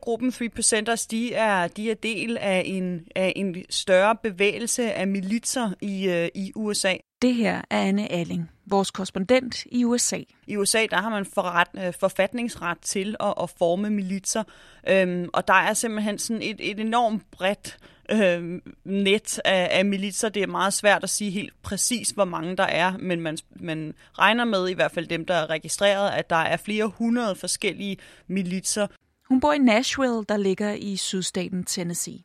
Gruppen 0.02 0.28
3%ers, 0.28 1.06
de 1.06 1.34
er, 1.34 1.68
de 1.68 1.90
er 1.90 1.94
del 1.94 2.36
af 2.36 2.62
en, 2.66 3.06
af 3.16 3.32
en 3.36 3.56
større 3.70 4.16
bevægelse 4.22 4.92
af 4.92 5.06
militser 5.06 5.70
i, 5.80 6.08
øh, 6.08 6.28
i 6.34 6.52
USA. 6.54 6.94
Det 7.22 7.34
her 7.34 7.62
er 7.70 7.80
Anne 7.80 8.12
Alling, 8.12 8.50
vores 8.66 8.90
korrespondent 8.90 9.64
i 9.64 9.84
USA. 9.84 10.20
I 10.46 10.56
USA 10.56 10.86
der 10.90 10.96
har 10.96 11.10
man 11.10 11.26
forret, 11.34 11.68
øh, 11.86 11.94
forfatningsret 12.00 12.78
til 12.82 13.16
at, 13.20 13.34
at 13.42 13.50
forme 13.50 13.90
militser, 13.90 14.42
øhm, 14.88 15.28
og 15.32 15.48
der 15.48 15.54
er 15.54 15.74
simpelthen 15.74 16.18
sådan 16.18 16.42
et, 16.42 16.70
et 16.70 16.80
enormt 16.80 17.30
bredt 17.30 17.78
øh, 18.10 18.60
net 18.84 19.40
af, 19.44 19.68
af 19.70 19.84
militser. 19.84 20.28
Det 20.28 20.42
er 20.42 20.46
meget 20.46 20.72
svært 20.72 21.02
at 21.04 21.10
sige 21.10 21.30
helt 21.30 21.52
præcis, 21.62 22.10
hvor 22.10 22.24
mange 22.24 22.56
der 22.56 22.64
er, 22.64 22.96
men 22.98 23.20
man, 23.20 23.38
man 23.50 23.94
regner 24.18 24.44
med, 24.44 24.68
i 24.68 24.72
hvert 24.72 24.92
fald 24.92 25.06
dem, 25.06 25.26
der 25.26 25.34
er 25.34 25.50
registreret, 25.50 26.10
at 26.10 26.30
der 26.30 26.36
er 26.36 26.56
flere 26.56 26.86
hundrede 26.86 27.36
forskellige 27.36 27.96
militser. 28.26 28.86
Hun 29.28 29.40
bor 29.40 29.52
i 29.52 29.58
Nashville, 29.58 30.24
der 30.24 30.36
ligger 30.36 30.72
i 30.72 30.96
sydstaten 30.96 31.64
Tennessee. 31.64 32.24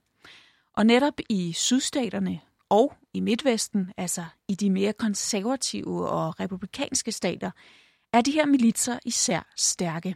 Og 0.74 0.86
netop 0.86 1.14
i 1.30 1.54
sydstaterne 1.54 2.42
og 2.70 2.94
i 3.14 3.20
Midtvesten, 3.20 3.92
altså 3.98 4.26
i 4.48 4.56
de 4.56 4.70
mere 4.70 4.94
konservative 4.94 6.10
og 6.10 6.40
republikanske 6.40 7.12
stater, 7.12 7.52
er 8.14 8.22
de 8.22 8.32
her 8.32 8.46
militser 8.46 9.00
især 9.06 9.54
stærke. 9.58 10.16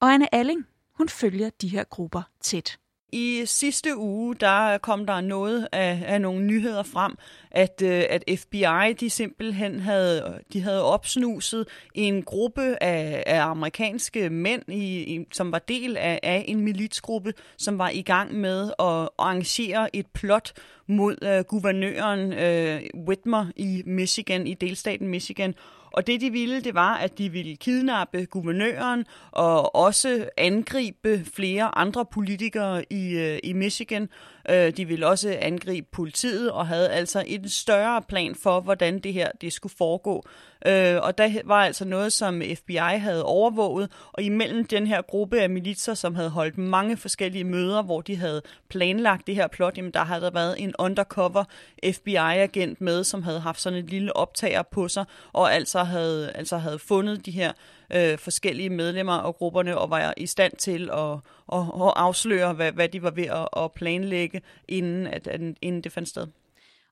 Og 0.00 0.14
Anne 0.14 0.34
Alling, 0.34 0.66
hun 0.94 1.08
følger 1.08 1.50
de 1.50 1.68
her 1.68 1.84
grupper 1.84 2.22
tæt. 2.40 2.78
I 3.14 3.42
sidste 3.46 3.96
uge, 3.96 4.34
der 4.34 4.78
kom 4.78 5.06
der 5.06 5.20
noget 5.20 5.68
af, 5.72 6.02
af 6.06 6.20
nogle 6.20 6.44
nyheder 6.44 6.82
frem, 6.82 7.16
at, 7.50 7.82
øh, 7.82 8.02
at 8.10 8.24
FBI 8.38 8.92
de 9.00 9.10
simpelthen 9.10 9.80
havde, 9.80 10.40
de 10.52 10.60
havde 10.60 10.84
opsnuset 10.84 11.68
en 11.94 12.22
gruppe 12.22 12.82
af, 12.82 13.24
af 13.26 13.42
amerikanske 13.42 14.30
mænd, 14.30 14.62
i, 14.68 15.14
i, 15.14 15.26
som 15.32 15.52
var 15.52 15.58
del 15.58 15.96
af, 15.96 16.20
af 16.22 16.44
en 16.48 16.60
militsgruppe, 16.60 17.32
som 17.56 17.78
var 17.78 17.88
i 17.88 18.02
gang 18.02 18.34
med 18.34 18.62
at 18.62 19.08
arrangere 19.18 19.96
et 19.96 20.06
plot 20.06 20.52
mod 20.86 21.16
uh, 21.22 21.44
guvernøren 21.44 22.32
uh, 22.32 23.06
Whitmer 23.08 23.46
i 23.56 23.82
Michigan, 23.86 24.46
i 24.46 24.54
delstaten 24.54 25.08
Michigan, 25.08 25.54
og 25.94 26.06
det 26.06 26.20
de 26.20 26.30
ville, 26.30 26.60
det 26.60 26.74
var, 26.74 26.94
at 26.94 27.18
de 27.18 27.28
ville 27.28 27.56
kidnappe 27.56 28.24
guvernøren 28.24 29.04
og 29.30 29.74
også 29.76 30.28
angribe 30.36 31.24
flere 31.34 31.78
andre 31.78 32.04
politikere 32.04 32.84
i, 32.92 33.16
øh, 33.16 33.38
i 33.42 33.52
Michigan. 33.52 34.08
Øh, 34.48 34.76
de 34.76 34.84
ville 34.84 35.06
også 35.06 35.38
angribe 35.40 35.86
politiet 35.92 36.50
og 36.50 36.66
havde 36.66 36.90
altså 36.90 37.24
en 37.26 37.48
større 37.48 38.02
plan 38.02 38.34
for, 38.34 38.60
hvordan 38.60 38.98
det 38.98 39.12
her 39.12 39.28
det 39.40 39.52
skulle 39.52 39.74
foregå. 39.78 40.24
Øh, 40.66 40.96
og 41.02 41.18
der 41.18 41.40
var 41.44 41.64
altså 41.64 41.84
noget, 41.84 42.12
som 42.12 42.42
FBI 42.54 42.76
havde 42.76 43.24
overvåget, 43.24 43.90
og 44.12 44.22
imellem 44.22 44.66
den 44.66 44.86
her 44.86 45.02
gruppe 45.02 45.40
af 45.40 45.50
militser, 45.50 45.94
som 45.94 46.14
havde 46.14 46.30
holdt 46.30 46.58
mange 46.58 46.96
forskellige 46.96 47.44
møder, 47.44 47.82
hvor 47.82 48.00
de 48.00 48.16
havde 48.16 48.42
planlagt 48.68 49.26
det 49.26 49.34
her 49.34 49.46
plot, 49.46 49.76
jamen 49.76 49.90
der 49.90 50.04
havde 50.04 50.20
der 50.20 50.30
været 50.30 50.54
en 50.58 50.74
undercover 50.78 51.44
FBI-agent 51.92 52.80
med, 52.80 53.04
som 53.04 53.22
havde 53.22 53.40
haft 53.40 53.60
sådan 53.60 53.78
et 53.78 53.90
lille 53.90 54.16
optager 54.16 54.62
på 54.62 54.88
sig, 54.88 55.04
og 55.32 55.54
altså 55.54 55.84
havde, 55.84 56.32
altså 56.32 56.56
havde 56.56 56.78
fundet 56.78 57.26
de 57.26 57.30
her 57.30 57.52
øh, 57.96 58.18
forskellige 58.18 58.70
medlemmer 58.70 59.12
af 59.12 59.34
grupperne 59.34 59.78
og 59.78 59.90
var 59.90 60.14
i 60.16 60.26
stand 60.26 60.56
til 60.56 60.90
at, 60.92 61.12
at, 61.52 61.58
at 61.58 61.92
afsløre, 61.96 62.52
hvad, 62.52 62.72
hvad 62.72 62.88
de 62.88 63.02
var 63.02 63.10
ved 63.10 63.24
at, 63.24 63.48
at 63.56 63.72
planlægge, 63.72 64.42
inden, 64.68 65.06
at, 65.06 65.28
inden 65.62 65.84
det 65.84 65.92
fandt 65.92 66.08
sted. 66.08 66.26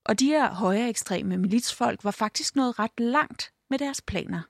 Og 0.05 0.19
de 0.19 0.25
her 0.25 0.53
højere 0.53 0.89
ekstreme 0.89 1.37
militsfolk 1.37 2.03
var 2.03 2.11
faktisk 2.11 2.55
nået 2.55 2.79
ret 2.79 2.99
langt 2.99 3.53
med 3.69 3.79
deres 3.79 4.01
planer. 4.01 4.41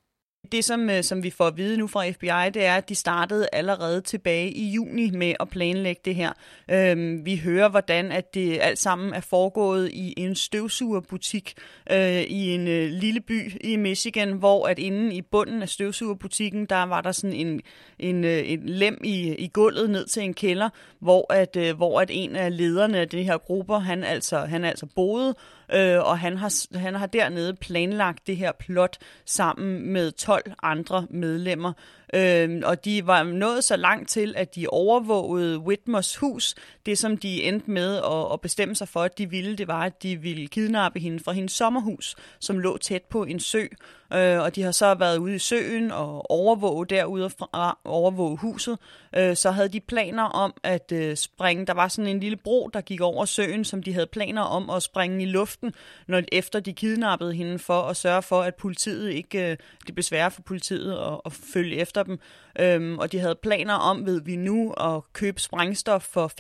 Det, 0.54 0.66
som, 0.66 0.90
øh, 0.90 1.04
som 1.04 1.24
vi 1.24 1.30
får 1.30 1.48
at 1.48 1.58
vide 1.58 1.78
nu 1.78 1.88
fra 1.88 2.10
FBI, 2.10 2.50
det 2.54 2.66
er, 2.66 2.76
at 2.76 2.90
de 2.90 2.96
startede 2.96 3.48
allerede 3.54 4.02
tilbage 4.02 4.52
i 4.52 4.70
juni 4.70 5.12
med 5.12 5.34
at 5.40 5.50
planlægge 5.50 6.02
det 6.06 6.16
her. 6.16 6.32
Øhm, 6.72 7.26
vi 7.26 7.38
hører, 7.38 7.70
hvordan 7.70 8.12
at 8.12 8.34
det 8.34 8.60
alt 8.62 8.80
sammen 8.80 9.14
er 9.14 9.20
foregået 9.20 9.90
i 9.94 10.14
en 10.18 10.36
støvsugerbutik 10.36 11.54
øh, 11.92 12.22
i 12.22 12.56
en 12.56 12.68
øh, 12.68 12.90
lille 12.90 13.22
by 13.22 13.62
i 13.62 13.76
Michigan, 13.76 14.32
hvor 14.32 14.68
at 14.68 14.80
inde 14.80 15.16
i 15.16 15.22
bunden 15.22 15.62
af 15.62 15.70
støvsugerbutikken, 15.70 16.66
der 16.66 16.84
var 16.84 17.02
der 17.02 17.12
sådan 17.12 17.36
en, 17.36 17.62
en, 18.00 18.24
øh, 18.24 18.52
en 18.52 18.70
lem 18.70 19.02
i, 19.04 19.36
i 19.36 19.48
gulvet 19.54 19.90
ned 19.90 20.06
til 20.06 20.24
en 20.24 20.34
kælder, 20.34 20.70
hvor 21.00 21.34
at, 21.34 21.56
øh, 21.56 21.76
hvor 21.76 22.02
at 22.02 22.10
en 22.12 22.36
af 22.36 22.58
lederne 22.58 23.00
af 23.00 23.10
de 23.10 23.24
her 23.24 23.38
grupper, 23.38 23.80
han 23.80 24.04
altså, 24.04 24.38
han 24.38 24.66
altså 24.66 24.86
boede, 24.96 25.36
øh, 25.74 26.00
og 26.00 26.20
han 26.20 26.38
har, 26.38 26.78
han 26.78 26.96
har 26.96 27.06
dernede 27.06 27.54
planlagt 27.54 28.28
det 28.28 28.38
her 28.38 28.52
plot 28.52 28.98
sammen 29.26 29.94
med 29.94 30.12
12 30.12 30.52
andre 30.64 31.08
medlemmer. 31.10 31.74
Øh, 32.14 32.62
og 32.66 32.86
de 32.86 33.08
var 33.08 33.24
nået 33.24 33.64
så 33.64 33.76
langt 33.76 34.10
til, 34.10 34.34
at 34.38 34.56
de 34.56 34.68
overvågede 34.68 35.60
Whitmers 35.60 36.16
hus. 36.16 36.56
Det, 36.86 36.98
som 36.98 37.18
de 37.18 37.44
endte 37.44 37.72
med 37.72 37.98
at, 37.98 38.34
at 38.34 38.42
bestemme 38.42 38.76
sig 38.76 38.88
for, 38.88 39.02
at 39.02 39.18
de 39.18 39.30
ville, 39.30 39.56
det 39.56 39.68
var, 39.68 39.82
at 39.82 40.04
de 40.04 40.22
ville 40.22 40.48
kidnappe 40.48 41.00
hende 41.00 41.20
fra 41.20 41.32
hendes 41.32 41.52
sommerhus, 41.52 42.16
som 42.40 42.60
lå 42.60 42.78
tæt 42.78 43.04
på 43.10 43.24
en 43.24 43.40
sø. 43.40 43.66
Øh, 44.14 44.40
og 44.40 44.56
de 44.56 44.62
har 44.62 44.72
så 44.72 44.94
været 44.94 45.18
ude 45.18 45.36
i 45.36 45.40
søen 45.40 45.92
og 45.92 46.32
overvåge 46.32 46.86
derude 46.86 47.30
fra 47.30 47.78
overvåge 47.84 48.38
huset. 48.38 48.78
Øh, 49.16 49.36
så 49.36 49.52
havde 49.52 49.70
de 49.70 49.80
planer 49.80 50.24
om 50.24 50.54
at 50.64 50.92
øh, 50.92 51.18
springe. 51.18 51.66
Der 51.66 51.74
var 51.74 51.88
sådan 51.88 52.12
en 52.12 52.20
lille 52.20 52.38
bro, 52.38 52.70
der 52.74 52.82
gik 52.82 53.02
over 53.02 53.26
søen, 53.26 53.66
som 53.66 53.84
de 53.84 53.94
havde 53.94 54.08
planer 54.08 54.42
om 54.42 54.70
at 54.70 54.84
springe 54.84 55.24
i 55.24 55.26
luften, 55.26 55.63
når 56.08 56.24
efter 56.32 56.60
de 56.60 56.74
kidnappede 56.74 57.34
hende 57.34 57.60
for 57.60 57.82
at 57.82 57.98
sørge 57.98 58.22
for, 58.22 58.42
at 58.42 58.56
politiet 58.56 59.12
ikke 59.12 59.52
øh, 59.52 59.58
det 59.88 59.96
blev 59.96 60.04
sværere 60.04 60.32
for 60.32 60.42
politiet 60.42 60.92
at, 60.94 61.22
at 61.26 61.34
følge 61.34 61.76
efter 61.76 62.04
dem. 62.04 62.20
Øhm, 62.60 63.00
og 63.00 63.12
de 63.12 63.20
havde 63.20 63.36
planer 63.36 63.74
om, 63.74 64.06
ved 64.06 64.22
vi 64.22 64.36
nu, 64.36 64.72
at 64.72 65.02
købe 65.14 65.42
sprængstof 65.42 66.04
for 66.04 66.32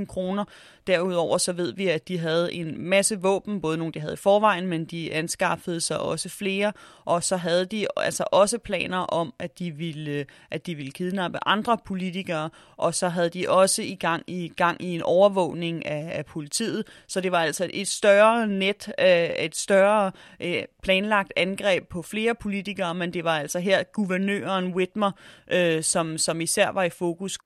25.000 0.00 0.06
kroner. 0.06 0.44
Derudover 0.86 1.38
så 1.38 1.52
ved 1.52 1.74
vi, 1.74 1.88
at 1.88 2.08
de 2.08 2.18
havde 2.18 2.54
en 2.54 2.88
masse 2.88 3.20
våben, 3.20 3.60
både 3.60 3.78
nogle, 3.78 3.92
de 3.92 4.00
havde 4.00 4.14
i 4.14 4.16
forvejen, 4.16 4.66
men 4.66 4.84
de 4.84 5.12
anskaffede 5.12 5.80
sig 5.80 6.00
også 6.00 6.28
flere. 6.28 6.72
Og 7.04 7.24
så 7.24 7.36
havde 7.36 7.66
de 7.66 7.86
altså 7.96 8.24
også 8.32 8.58
planer 8.58 8.98
om, 8.98 9.34
at 9.38 9.58
de 9.58 9.70
ville, 9.70 10.26
at 10.50 10.66
de 10.66 10.74
ville 10.74 10.92
kidnappe 10.92 11.38
andre 11.46 11.78
politikere, 11.84 12.50
og 12.76 12.94
så 12.94 13.08
havde 13.08 13.28
de 13.28 13.50
også 13.50 13.82
i 13.82 13.94
gang 13.94 14.22
i, 14.26 14.52
gang 14.56 14.82
i 14.82 14.94
en 14.94 15.02
overvågning 15.02 15.86
af, 15.86 16.18
af 16.18 16.26
politiet. 16.26 16.86
Så 17.06 17.20
det 17.20 17.32
var 17.32 17.40
altså 17.40 17.70
et 17.72 17.88
større 17.88 18.46
net, 18.46 18.92
øh, 19.00 19.06
et 19.06 19.56
større 19.56 20.12
øh, 20.40 20.62
planlagt 20.82 21.32
angreb 21.36 21.88
på 21.88 22.02
flere 22.02 22.34
politikere, 22.34 22.94
men 22.94 23.12
det 23.12 23.24
var 23.24 23.38
altså 23.38 23.58
her 23.58 23.82
guvernøren 23.82 24.74
Whitmer, 24.74 25.10
øh, 25.52 25.82
som, 25.82 26.18
som 26.18 26.40
især 26.40 26.68
var 26.68 26.82
i 26.82 26.90
fokus. 26.90 27.38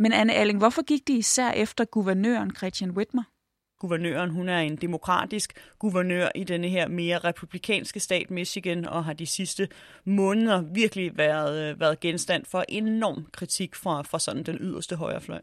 Men 0.00 0.12
Anne 0.12 0.34
Alling, 0.34 0.58
hvorfor 0.58 0.82
gik 0.82 1.08
de 1.08 1.12
især 1.12 1.50
efter 1.50 1.84
guvernøren 1.84 2.56
Christian 2.56 2.90
Whitmer? 2.90 3.22
Guvernøren, 3.80 4.30
hun 4.30 4.48
er 4.48 4.58
en 4.58 4.76
demokratisk 4.76 5.52
guvernør 5.78 6.28
i 6.34 6.44
denne 6.44 6.68
her 6.68 6.88
mere 6.88 7.18
republikanske 7.18 8.00
stat 8.00 8.30
Michigan, 8.30 8.84
og 8.84 9.04
har 9.04 9.12
de 9.12 9.26
sidste 9.26 9.68
måneder 10.04 10.62
virkelig 10.62 11.18
været, 11.18 11.80
været 11.80 12.00
genstand 12.00 12.44
for 12.44 12.64
enorm 12.68 13.26
kritik 13.32 13.74
fra, 13.74 14.02
fra 14.02 14.18
sådan 14.18 14.42
den 14.42 14.58
yderste 14.60 14.96
højrefløj 14.96 15.40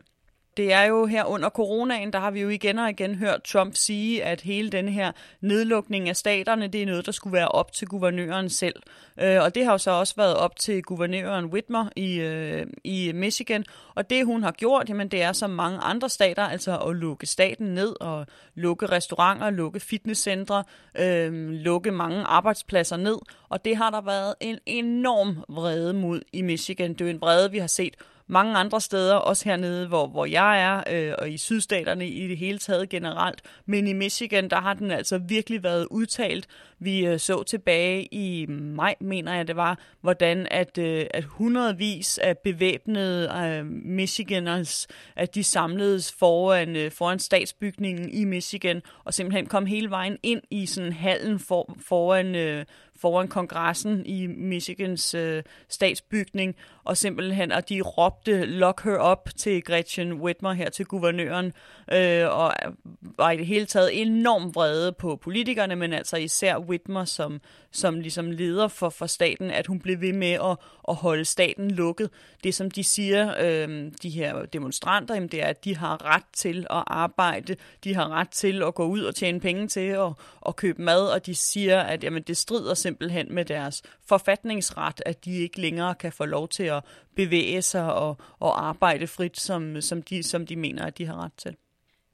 det 0.57 0.73
er 0.73 0.83
jo 0.83 1.05
her 1.05 1.25
under 1.25 1.49
coronaen, 1.49 2.13
der 2.13 2.19
har 2.19 2.31
vi 2.31 2.41
jo 2.41 2.49
igen 2.49 2.79
og 2.79 2.89
igen 2.89 3.15
hørt 3.15 3.43
Trump 3.43 3.75
sige, 3.75 4.23
at 4.23 4.41
hele 4.41 4.69
den 4.69 4.89
her 4.89 5.11
nedlukning 5.41 6.09
af 6.09 6.15
staterne, 6.15 6.67
det 6.67 6.81
er 6.81 6.85
noget, 6.85 7.05
der 7.05 7.11
skulle 7.11 7.33
være 7.33 7.47
op 7.47 7.71
til 7.71 7.87
guvernøren 7.87 8.49
selv. 8.49 8.75
Øh, 9.19 9.41
og 9.41 9.55
det 9.55 9.65
har 9.65 9.71
jo 9.71 9.77
så 9.77 9.91
også 9.91 10.13
været 10.17 10.35
op 10.35 10.55
til 10.55 10.83
guvernøren 10.83 11.45
Whitmer 11.45 11.89
i, 11.95 12.19
øh, 12.19 12.67
i 12.83 13.11
Michigan. 13.11 13.65
Og 13.95 14.09
det 14.09 14.25
hun 14.25 14.43
har 14.43 14.51
gjort, 14.51 14.89
jamen 14.89 15.07
det 15.07 15.23
er 15.23 15.31
som 15.31 15.49
mange 15.49 15.79
andre 15.79 16.09
stater, 16.09 16.43
altså 16.43 16.77
at 16.77 16.95
lukke 16.95 17.25
staten 17.25 17.67
ned 17.67 18.01
og 18.01 18.25
lukke 18.55 18.85
restauranter, 18.85 19.49
lukke 19.49 19.79
fitnesscentre, 19.79 20.63
øh, 20.99 21.49
lukke 21.49 21.91
mange 21.91 22.23
arbejdspladser 22.23 22.97
ned. 22.97 23.17
Og 23.49 23.65
det 23.65 23.77
har 23.77 23.89
der 23.89 24.01
været 24.01 24.35
en 24.39 24.57
enorm 24.65 25.43
vrede 25.49 25.93
mod 25.93 26.21
i 26.33 26.41
Michigan. 26.41 26.93
Det 26.93 27.01
er 27.01 27.05
jo 27.05 27.11
en 27.11 27.21
vrede, 27.21 27.51
vi 27.51 27.57
har 27.57 27.67
set 27.67 27.95
mange 28.27 28.55
andre 28.55 28.81
steder, 28.81 29.15
også 29.15 29.49
hernede, 29.49 29.87
hvor, 29.87 30.07
hvor 30.07 30.25
jeg 30.25 30.61
er, 30.61 30.83
øh, 30.91 31.13
og 31.17 31.29
i 31.29 31.37
sydstaterne 31.37 32.07
i 32.07 32.27
det 32.27 32.37
hele 32.37 32.57
taget 32.57 32.89
generelt. 32.89 33.41
Men 33.65 33.87
i 33.87 33.93
Michigan, 33.93 34.49
der 34.49 34.61
har 34.61 34.73
den 34.73 34.91
altså 34.91 35.17
virkelig 35.17 35.63
været 35.63 35.87
udtalt. 35.91 36.47
Vi 36.79 37.05
øh, 37.05 37.19
så 37.19 37.43
tilbage 37.43 38.13
i 38.13 38.45
maj, 38.49 38.95
mener 39.01 39.35
jeg 39.35 39.47
det 39.47 39.55
var, 39.55 39.79
hvordan 40.01 40.47
at, 40.51 40.77
øh, 40.77 41.05
at 41.11 41.23
hundredvis 41.23 42.17
af 42.17 42.37
bevæbnede 42.37 43.31
øh, 43.45 43.65
Michiganers, 43.65 44.87
at 45.15 45.35
de 45.35 45.43
samledes 45.43 46.11
foran, 46.19 46.75
øh, 46.75 46.91
foran 46.91 47.19
statsbygningen 47.19 48.09
i 48.09 48.25
Michigan, 48.25 48.81
og 49.03 49.13
simpelthen 49.13 49.45
kom 49.45 49.65
hele 49.65 49.89
vejen 49.89 50.17
ind 50.23 50.41
i 50.51 50.65
sådan 50.65 50.93
hallen 50.93 51.39
for, 51.39 51.77
foran, 51.87 52.35
øh, 52.35 52.65
foran 53.01 53.27
kongressen 53.27 54.05
i 54.05 54.27
Michigans 54.27 55.13
øh, 55.13 55.43
statsbygning, 55.69 56.55
og 56.83 56.97
simpelthen, 56.97 57.51
at 57.51 57.69
de 57.69 57.81
råbte, 57.81 58.45
lock 58.45 58.83
her 58.83 59.11
up 59.11 59.29
til 59.37 59.63
Gretchen 59.63 60.13
Whitmer 60.13 60.53
her 60.53 60.69
til 60.69 60.85
guvernøren, 60.85 61.53
øh, 61.91 62.25
og 62.29 62.53
var 63.01 63.31
i 63.31 63.37
det 63.37 63.45
hele 63.45 63.65
taget 63.65 64.01
enormt 64.01 64.55
vrede 64.55 64.91
på 64.91 65.15
politikerne, 65.15 65.75
men 65.75 65.93
altså 65.93 66.17
især 66.17 66.57
Whitmer 66.57 67.05
som, 67.05 67.41
som 67.71 67.99
ligesom 67.99 68.31
leder 68.31 68.67
for, 68.67 68.89
for 68.89 69.05
staten, 69.05 69.51
at 69.51 69.67
hun 69.67 69.79
blev 69.79 70.01
ved 70.01 70.13
med 70.13 70.31
at, 70.31 70.57
at 70.87 70.95
holde 70.95 71.25
staten 71.25 71.71
lukket. 71.71 72.09
Det 72.43 72.55
som 72.55 72.71
de 72.71 72.83
siger, 72.83 73.33
øh, 73.39 73.91
de 74.03 74.09
her 74.09 74.45
demonstranter, 74.45 75.13
jamen, 75.13 75.29
det 75.29 75.43
er, 75.43 75.47
at 75.47 75.65
de 75.65 75.75
har 75.75 76.15
ret 76.15 76.25
til 76.33 76.67
at 76.69 76.83
arbejde, 76.87 77.55
de 77.83 77.95
har 77.95 78.09
ret 78.09 78.29
til 78.29 78.63
at 78.63 78.75
gå 78.75 78.85
ud 78.85 79.01
og 79.01 79.15
tjene 79.15 79.39
penge 79.39 79.67
til 79.67 79.97
og, 79.97 80.15
og 80.41 80.55
købe 80.55 80.81
mad, 80.81 81.07
og 81.07 81.25
de 81.25 81.35
siger, 81.35 81.79
at 81.79 82.03
jamen, 82.03 82.23
det 82.23 82.37
strider 82.37 82.73
simpelthen 82.87 83.35
med 83.35 83.45
deres 83.45 83.83
forfatningsret, 84.09 85.01
at 85.05 85.25
de 85.25 85.31
ikke 85.45 85.61
længere 85.61 85.95
kan 85.95 86.11
få 86.11 86.25
lov 86.25 86.47
til 86.47 86.63
at 86.63 86.83
bevæge 87.15 87.61
sig 87.61 87.93
og, 87.93 88.17
og 88.39 88.51
arbejde 88.65 89.07
frit, 89.07 89.37
som, 89.39 89.81
som, 89.81 90.01
de, 90.01 90.23
som 90.23 90.45
de 90.45 90.55
mener, 90.55 90.83
at 90.85 90.97
de 90.97 91.05
har 91.05 91.23
ret 91.23 91.37
til. 91.37 91.55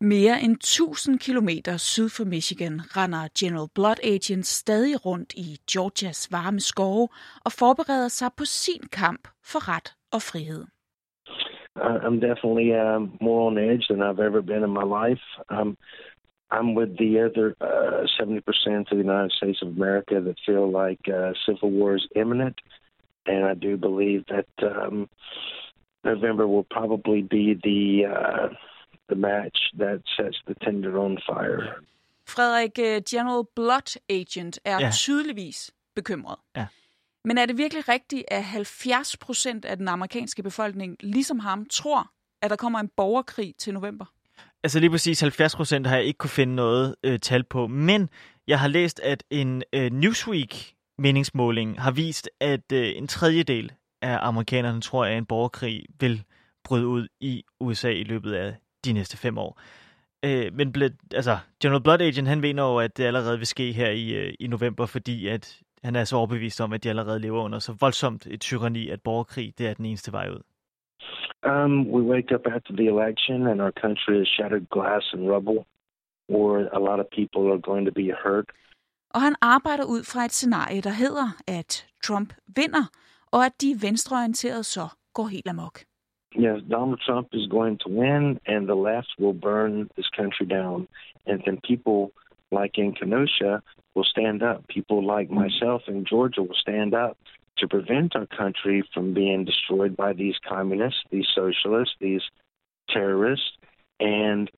Mere 0.01 0.42
end 0.42 0.56
1000 0.56 1.20
kilometer 1.20 1.77
syd 1.77 2.10
for 2.10 2.25
Michigan 2.25 2.82
render 2.98 3.27
General 3.39 3.70
Blood 3.75 4.00
Agent 4.03 4.46
stadig 4.46 5.06
rundt 5.06 5.34
i 5.34 5.58
Georgias 5.72 6.27
varme 6.32 6.60
skove 6.60 7.08
og 7.46 7.51
forbereder 7.51 8.08
sig 8.08 8.30
på 8.38 8.46
sin 8.46 8.84
kamp 8.92 9.27
for 9.51 9.60
ret 9.70 9.89
og 10.12 10.22
frihed. 10.22 10.63
I'm 12.08 12.20
definitely 12.30 12.70
uh, 12.84 13.00
more 13.27 13.42
on 13.50 13.58
edge 13.58 13.86
than 13.89 14.01
I've 14.08 14.24
ever 14.30 14.42
been 14.42 14.63
in 14.68 14.74
my 14.80 14.86
life. 15.00 15.24
Um, 15.50 15.77
I'm 16.56 16.70
with 16.80 16.92
the 17.04 17.12
other 17.28 17.48
uh, 17.70 18.06
70% 18.20 18.38
of 18.92 18.98
the 18.98 19.06
United 19.10 19.32
States 19.40 19.60
of 19.64 19.70
America 19.78 20.16
that 20.26 20.38
feel 20.46 20.66
like 20.82 21.04
uh, 21.20 21.32
civil 21.46 21.70
war 21.78 21.96
is 21.96 22.08
imminent, 22.22 22.58
and 23.26 23.42
I 23.52 23.56
do 23.68 23.72
believe 23.88 24.22
that 24.36 24.52
um, 24.72 25.10
November 26.12 26.46
will 26.54 26.68
probably 26.78 27.22
be 27.36 27.46
the 27.70 27.84
uh, 28.16 28.48
the 29.10 29.16
match 29.16 29.58
that 29.82 30.00
sets 30.18 30.40
the 30.48 30.56
tender 30.66 30.94
on 31.06 31.18
fire. 31.30 31.64
Frederik, 32.28 32.80
øh, 32.80 33.02
General 33.10 33.44
Blood 33.56 34.00
Agent 34.10 34.60
er 34.66 34.80
ja. 34.80 34.90
tydeligvis 34.92 35.72
bekymret. 35.96 36.40
Ja. 36.56 36.68
Men 37.26 37.38
er 37.38 37.46
det 37.46 37.58
virkelig 37.58 37.90
rigtigt, 37.90 38.24
at 38.28 38.44
70 38.44 39.18
procent 39.18 39.66
af 39.66 39.78
den 39.78 39.88
amerikanske 39.88 40.44
befolkning, 40.44 40.98
ligesom 41.00 41.40
ham, 41.40 41.66
tror, 41.66 42.12
at 42.42 42.50
der 42.50 42.56
kommer 42.56 42.80
en 42.80 42.88
borgerkrig 42.98 43.56
til 43.58 43.74
november? 43.74 44.06
Altså 44.63 44.79
lige 44.79 44.89
præcis 44.89 45.20
70 45.22 45.55
procent 45.55 45.88
har 45.88 45.96
jeg 45.96 46.05
ikke 46.05 46.17
kunne 46.17 46.29
finde 46.29 46.55
noget 46.55 46.96
øh, 47.03 47.20
tal 47.20 47.43
på, 47.43 47.67
men 47.67 48.10
jeg 48.48 48.60
har 48.60 48.67
læst, 48.67 49.00
at 49.00 49.24
en 49.29 49.63
øh, 49.74 49.91
Newsweek 49.91 50.74
meningsmåling 50.98 51.82
har 51.82 51.91
vist, 51.91 52.29
at 52.39 52.72
øh, 52.72 52.91
en 52.96 53.08
tredjedel 53.08 53.72
af 54.01 54.20
amerikanerne 54.22 54.82
tror, 54.82 55.05
at 55.05 55.17
en 55.17 55.25
borgerkrig 55.25 55.86
vil 56.00 56.24
bryde 56.63 56.88
ud 56.88 57.08
i 57.20 57.43
USA 57.60 57.89
i 57.89 58.03
løbet 58.03 58.34
af 58.34 58.55
de 58.86 58.93
næste 58.93 59.17
fem 59.17 59.38
år. 59.38 59.62
Øh, 60.25 60.53
men 60.53 60.72
ble, 60.72 60.93
altså, 61.13 61.38
General 61.62 61.84
Blood 61.84 62.01
Agent, 62.01 62.27
han 62.27 62.41
mener 62.41 62.63
jo, 62.63 62.77
at 62.77 62.98
det 62.98 63.03
allerede 63.03 63.38
vil 63.38 63.48
ske 63.48 63.72
her 63.72 63.89
i, 63.89 64.10
øh, 64.10 64.34
i 64.39 64.48
november, 64.48 64.86
fordi 64.86 65.27
at 65.27 65.60
han 65.84 65.96
er 65.96 66.03
så 66.03 66.15
overbevist 66.15 66.62
om, 66.62 66.74
at 66.74 66.84
de 66.84 66.89
allerede 66.89 67.20
lever 67.20 67.43
under 67.43 67.60
så 67.60 67.74
voldsomt 67.79 68.27
et 68.27 68.41
tyranni, 68.41 68.89
at 68.89 69.01
borgerkrig, 69.01 69.53
det 69.58 69.67
er 69.67 69.74
den 69.74 69.86
eneste 69.86 70.12
vej 70.12 70.29
ud. 70.29 70.41
Um, 71.46 71.92
we 71.92 72.02
wake 72.02 72.32
up 72.32 72.46
after 72.56 72.74
the 72.74 72.88
election 72.88 73.48
and 73.48 73.62
our 73.62 73.72
country 73.72 74.22
is 74.22 74.28
shattered 74.38 74.70
glass 74.70 75.04
and 75.14 75.30
rubble, 75.30 75.66
or 76.30 76.48
a 76.80 76.80
lot 76.80 77.00
of 77.00 77.10
people 77.10 77.52
are 77.52 77.58
going 77.58 77.86
to 77.86 77.92
be 77.92 78.10
hurt. 78.24 78.50
Og 79.10 79.22
han 79.22 79.36
arbejder 79.42 79.86
ud 79.86 80.04
fra 80.04 80.26
et 80.26 80.32
scenarie, 80.32 80.82
der 80.82 80.90
hedder, 80.90 81.28
at 81.48 81.88
Trump 82.04 82.34
vinder, 82.56 82.86
og 83.32 83.46
at 83.46 83.62
de 83.62 83.76
venstreorienterede 83.82 84.64
så 84.64 84.88
går 85.14 85.28
helt 85.28 85.48
amok. 85.48 85.80
Yes, 86.36 86.64
Donald 86.72 87.00
Trump 87.08 87.28
is 87.34 87.48
going 87.48 87.80
to 87.80 87.90
win, 87.90 88.40
and 88.48 88.68
the 88.68 88.80
left 88.90 89.12
will 89.20 89.38
burn 89.48 89.90
this 89.98 90.10
country 90.20 90.46
down. 90.46 90.88
And 91.28 91.42
then 91.46 91.58
people 91.72 92.12
like 92.60 92.76
in 92.84 92.94
Kenosha 93.00 93.62
will 93.96 94.10
stand 94.16 94.42
up. 94.42 94.60
People 94.78 95.00
like 95.16 95.30
myself 95.44 95.82
in 95.88 96.06
Georgia 96.12 96.42
will 96.42 96.62
stand 96.66 96.94
up 96.94 97.18
to 97.60 97.68
prevent 97.76 98.16
our 98.16 98.30
country 98.42 98.78
from 98.94 99.13
being 99.13 99.46
destroyed 99.52 99.94
by 100.04 100.12
these 100.22 100.38
communists, 100.54 101.04
these 101.12 101.30
socialists, 101.42 101.96
these 102.08 102.26
terrorists, 102.94 103.52
and 104.00 104.50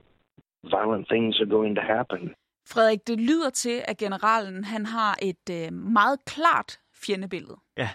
violent 0.78 1.06
things 1.14 1.40
are 1.42 1.52
going 1.58 1.76
to 1.76 1.82
happen. 1.82 2.36
Frederik, 2.68 3.08
det 3.08 3.20
lyder 3.20 3.50
til, 3.50 3.82
at 3.88 3.98
generalen 3.98 4.64
han 4.64 4.86
har 4.86 5.18
et 5.22 5.50
øh, 5.52 5.74
meget 5.74 6.26
klart 6.26 6.80
fjendebillede. 6.94 7.58
Ja, 7.78 7.90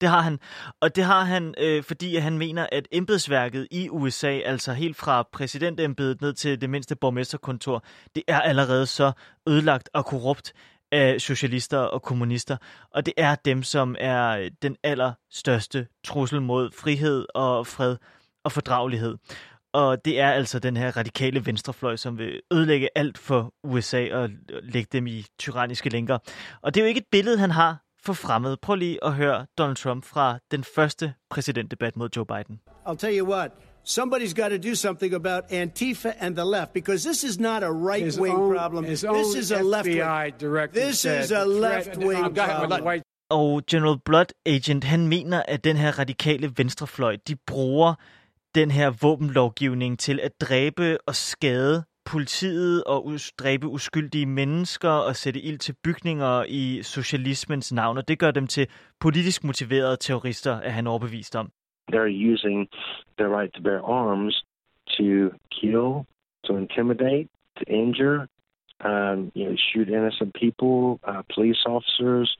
det 0.00 0.08
har 0.08 0.20
han. 0.20 0.38
Og 0.80 0.96
det 0.96 1.04
har 1.04 1.24
han, 1.24 1.54
øh, 1.58 1.82
fordi 1.84 2.16
han 2.16 2.38
mener, 2.38 2.66
at 2.72 2.88
embedsværket 2.92 3.68
i 3.70 3.88
USA, 3.90 4.38
altså 4.38 4.72
helt 4.72 4.96
fra 4.96 5.22
præsidentembedet 5.32 6.20
ned 6.20 6.32
til 6.32 6.60
det 6.60 6.70
mindste 6.70 6.96
borgmesterkontor, 6.96 7.84
det 8.14 8.22
er 8.28 8.40
allerede 8.40 8.86
så 8.86 9.12
ødelagt 9.48 9.90
og 9.94 10.06
korrupt 10.06 10.52
af 10.96 11.20
socialister 11.20 11.78
og 11.78 12.02
kommunister. 12.02 12.56
Og 12.90 13.06
det 13.06 13.14
er 13.16 13.34
dem, 13.34 13.62
som 13.62 13.96
er 13.98 14.48
den 14.62 14.76
allerstørste 14.82 15.86
trussel 16.04 16.42
mod 16.42 16.70
frihed 16.72 17.26
og 17.34 17.66
fred 17.66 17.96
og 18.44 18.52
fordragelighed. 18.52 19.16
Og 19.72 20.04
det 20.04 20.20
er 20.20 20.30
altså 20.30 20.58
den 20.58 20.76
her 20.76 20.96
radikale 20.96 21.46
venstrefløj, 21.46 21.96
som 21.96 22.18
vil 22.18 22.40
ødelægge 22.52 22.88
alt 22.94 23.18
for 23.18 23.54
USA 23.64 24.14
og 24.14 24.30
lægge 24.62 24.88
dem 24.92 25.06
i 25.06 25.24
tyranniske 25.38 25.90
lænker. 25.90 26.18
Og 26.62 26.74
det 26.74 26.80
er 26.80 26.84
jo 26.84 26.88
ikke 26.88 26.98
et 26.98 27.10
billede, 27.10 27.38
han 27.38 27.50
har 27.50 27.82
for 28.04 28.12
fremmed. 28.12 28.56
Prøv 28.62 28.76
lige 28.76 29.04
at 29.04 29.12
høre 29.12 29.46
Donald 29.58 29.76
Trump 29.76 30.04
fra 30.04 30.38
den 30.50 30.64
første 30.64 31.14
præsidentdebat 31.30 31.96
mod 31.96 32.08
Joe 32.16 32.26
Biden. 32.26 32.60
I'll 32.86 32.96
tell 32.96 33.18
you 33.18 33.32
what. 33.32 33.50
Somebody's 33.88 34.34
got 34.34 34.48
to 34.48 34.58
do 34.58 34.74
something 34.74 35.14
about 35.14 35.48
Antifa 35.48 36.12
and 36.18 36.34
the 36.36 36.44
left 36.44 36.72
because 36.72 37.04
this 37.04 37.22
is 37.22 37.38
not 37.38 37.62
a 37.62 37.70
right 37.70 38.18
wing 38.20 38.32
own, 38.32 38.52
problem. 38.52 38.84
This 38.84 39.04
is 39.36 39.52
a 39.52 39.62
left 39.62 39.86
wing. 39.86 40.72
This 40.72 41.04
is 41.04 41.30
a 41.30 41.44
left 41.44 41.96
wing 41.96 42.34
problem. 42.34 43.02
Og 43.30 43.62
General 43.70 43.96
Blood 44.04 44.26
Agent, 44.46 44.84
han 44.84 45.08
mener, 45.08 45.42
at 45.48 45.64
den 45.64 45.76
her 45.76 45.98
radikale 45.98 46.52
venstrefløj, 46.56 47.16
de 47.28 47.36
bruger 47.46 47.94
den 48.54 48.70
her 48.70 48.90
våbenlovgivning 48.90 49.98
til 49.98 50.20
at 50.20 50.40
dræbe 50.40 50.98
og 51.06 51.16
skade 51.16 51.84
politiet 52.06 52.84
og 52.84 53.12
dræbe 53.38 53.68
uskyldige 53.68 54.26
mennesker 54.26 54.88
og 54.88 55.16
sætte 55.16 55.40
ild 55.40 55.58
til 55.58 55.74
bygninger 55.84 56.44
i 56.48 56.82
socialismens 56.82 57.72
navn, 57.72 57.98
og 57.98 58.08
det 58.08 58.18
gør 58.18 58.30
dem 58.30 58.46
til 58.46 58.66
politisk 59.00 59.44
motiverede 59.44 59.96
terrorister, 59.96 60.56
er 60.56 60.70
han 60.70 60.86
overbevist 60.86 61.36
om. 61.36 61.50
They're 61.90 62.08
using 62.08 62.68
their 63.18 63.28
right 63.28 63.52
to 63.54 63.60
bear 63.60 63.82
arms 63.84 64.34
to 64.98 65.32
kill, 65.60 66.06
to 66.44 66.56
intimidate, 66.56 67.28
to 67.58 67.64
injure, 67.72 68.28
um, 68.80 69.32
you 69.34 69.48
know, 69.48 69.56
shoot 69.72 69.88
innocent 69.88 70.34
people, 70.34 71.00
uh, 71.04 71.22
police 71.32 71.56
officers, 71.66 72.34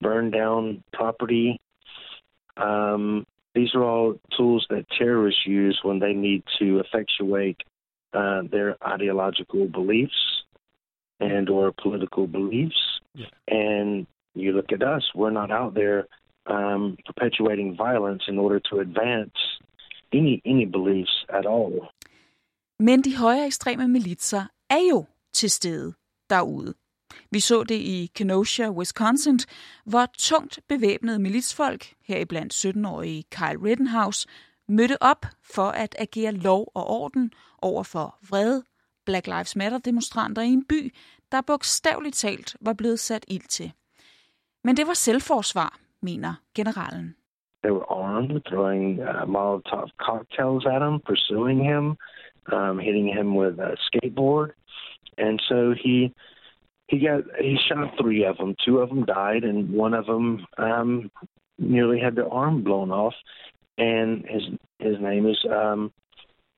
burn 0.00 0.30
down 0.30 0.82
property. 0.92 1.60
Um, 2.56 3.26
these 3.54 3.74
are 3.74 3.82
all 3.82 4.14
tools 4.36 4.66
that 4.70 4.86
terrorists 4.96 5.46
use 5.46 5.80
when 5.82 5.98
they 5.98 6.12
need 6.12 6.44
to 6.58 6.80
effectuate 6.80 7.60
uh, 8.12 8.42
their 8.50 8.76
ideological 8.86 9.66
beliefs 9.66 10.44
and 11.18 11.48
or 11.48 11.72
political 11.72 12.26
beliefs. 12.26 13.00
Yeah. 13.14 13.26
And 13.48 14.06
you 14.34 14.52
look 14.52 14.72
at 14.72 14.82
us; 14.82 15.02
we're 15.14 15.30
not 15.30 15.50
out 15.50 15.74
there 15.74 16.06
um, 16.50 16.96
perpetuating 17.06 17.76
violence 17.76 18.24
in 18.28 18.38
order 18.38 18.58
to 18.58 18.74
advance 18.80 19.38
any 20.12 20.34
any 20.44 20.66
beliefs 20.76 21.24
at 21.28 21.46
all. 21.46 21.74
Men 22.78 23.02
de 23.02 23.16
højere 23.16 23.46
ekstreme 23.46 23.88
militser 23.88 24.44
er 24.70 24.88
jo 24.90 25.04
til 25.32 25.50
stede 25.50 25.94
derude. 26.30 26.74
Vi 27.30 27.40
så 27.40 27.64
det 27.64 27.74
i 27.74 28.10
Kenosha, 28.14 28.70
Wisconsin, 28.70 29.38
hvor 29.84 30.06
tungt 30.18 30.60
bevæbnede 30.68 31.18
militsfolk, 31.18 31.94
heriblandt 32.04 32.66
17-årige 32.66 33.24
Kyle 33.30 33.64
Rittenhouse, 33.64 34.28
mødte 34.68 35.02
op 35.02 35.26
for 35.42 35.68
at 35.68 35.96
agere 35.98 36.32
lov 36.32 36.70
og 36.74 36.86
orden 36.86 37.32
over 37.62 37.82
for 37.82 38.18
vrede 38.30 38.62
Black 39.06 39.26
Lives 39.26 39.56
Matter-demonstranter 39.56 40.42
i 40.42 40.48
en 40.48 40.64
by, 40.64 40.94
der 41.32 41.40
bogstaveligt 41.40 42.16
talt 42.16 42.56
var 42.60 42.72
blevet 42.72 43.00
sat 43.00 43.24
ild 43.28 43.48
til. 43.48 43.72
Men 44.64 44.76
det 44.76 44.86
var 44.86 44.94
selvforsvar, 44.94 45.78
mener 46.02 46.38
generalen. 46.54 47.14
They 47.62 47.70
were 47.70 47.90
armed, 47.90 48.40
throwing 48.48 49.00
uh, 49.00 49.26
Molotov 49.26 49.88
cocktails 50.00 50.64
at 50.66 50.80
him, 50.80 51.00
pursuing 51.04 51.62
him, 51.62 51.96
um, 52.50 52.78
hitting 52.78 53.06
him 53.06 53.34
with 53.34 53.58
a 53.58 53.76
skateboard, 53.92 54.52
and 55.18 55.42
so 55.48 55.74
he 55.78 56.14
he 56.88 56.98
got 56.98 57.22
he 57.38 57.56
shot 57.68 57.94
three 58.00 58.24
of 58.24 58.38
them. 58.38 58.54
Two 58.64 58.78
of 58.78 58.88
them 58.88 59.04
died, 59.04 59.44
and 59.44 59.70
one 59.70 59.94
of 59.94 60.06
them 60.06 60.46
um, 60.58 61.10
nearly 61.58 62.00
had 62.00 62.16
their 62.16 62.28
arm 62.32 62.62
blown 62.62 62.90
off. 62.90 63.14
And 63.78 64.24
his 64.26 64.42
his 64.78 64.96
name 65.00 65.26
is 65.26 65.38
um, 65.50 65.92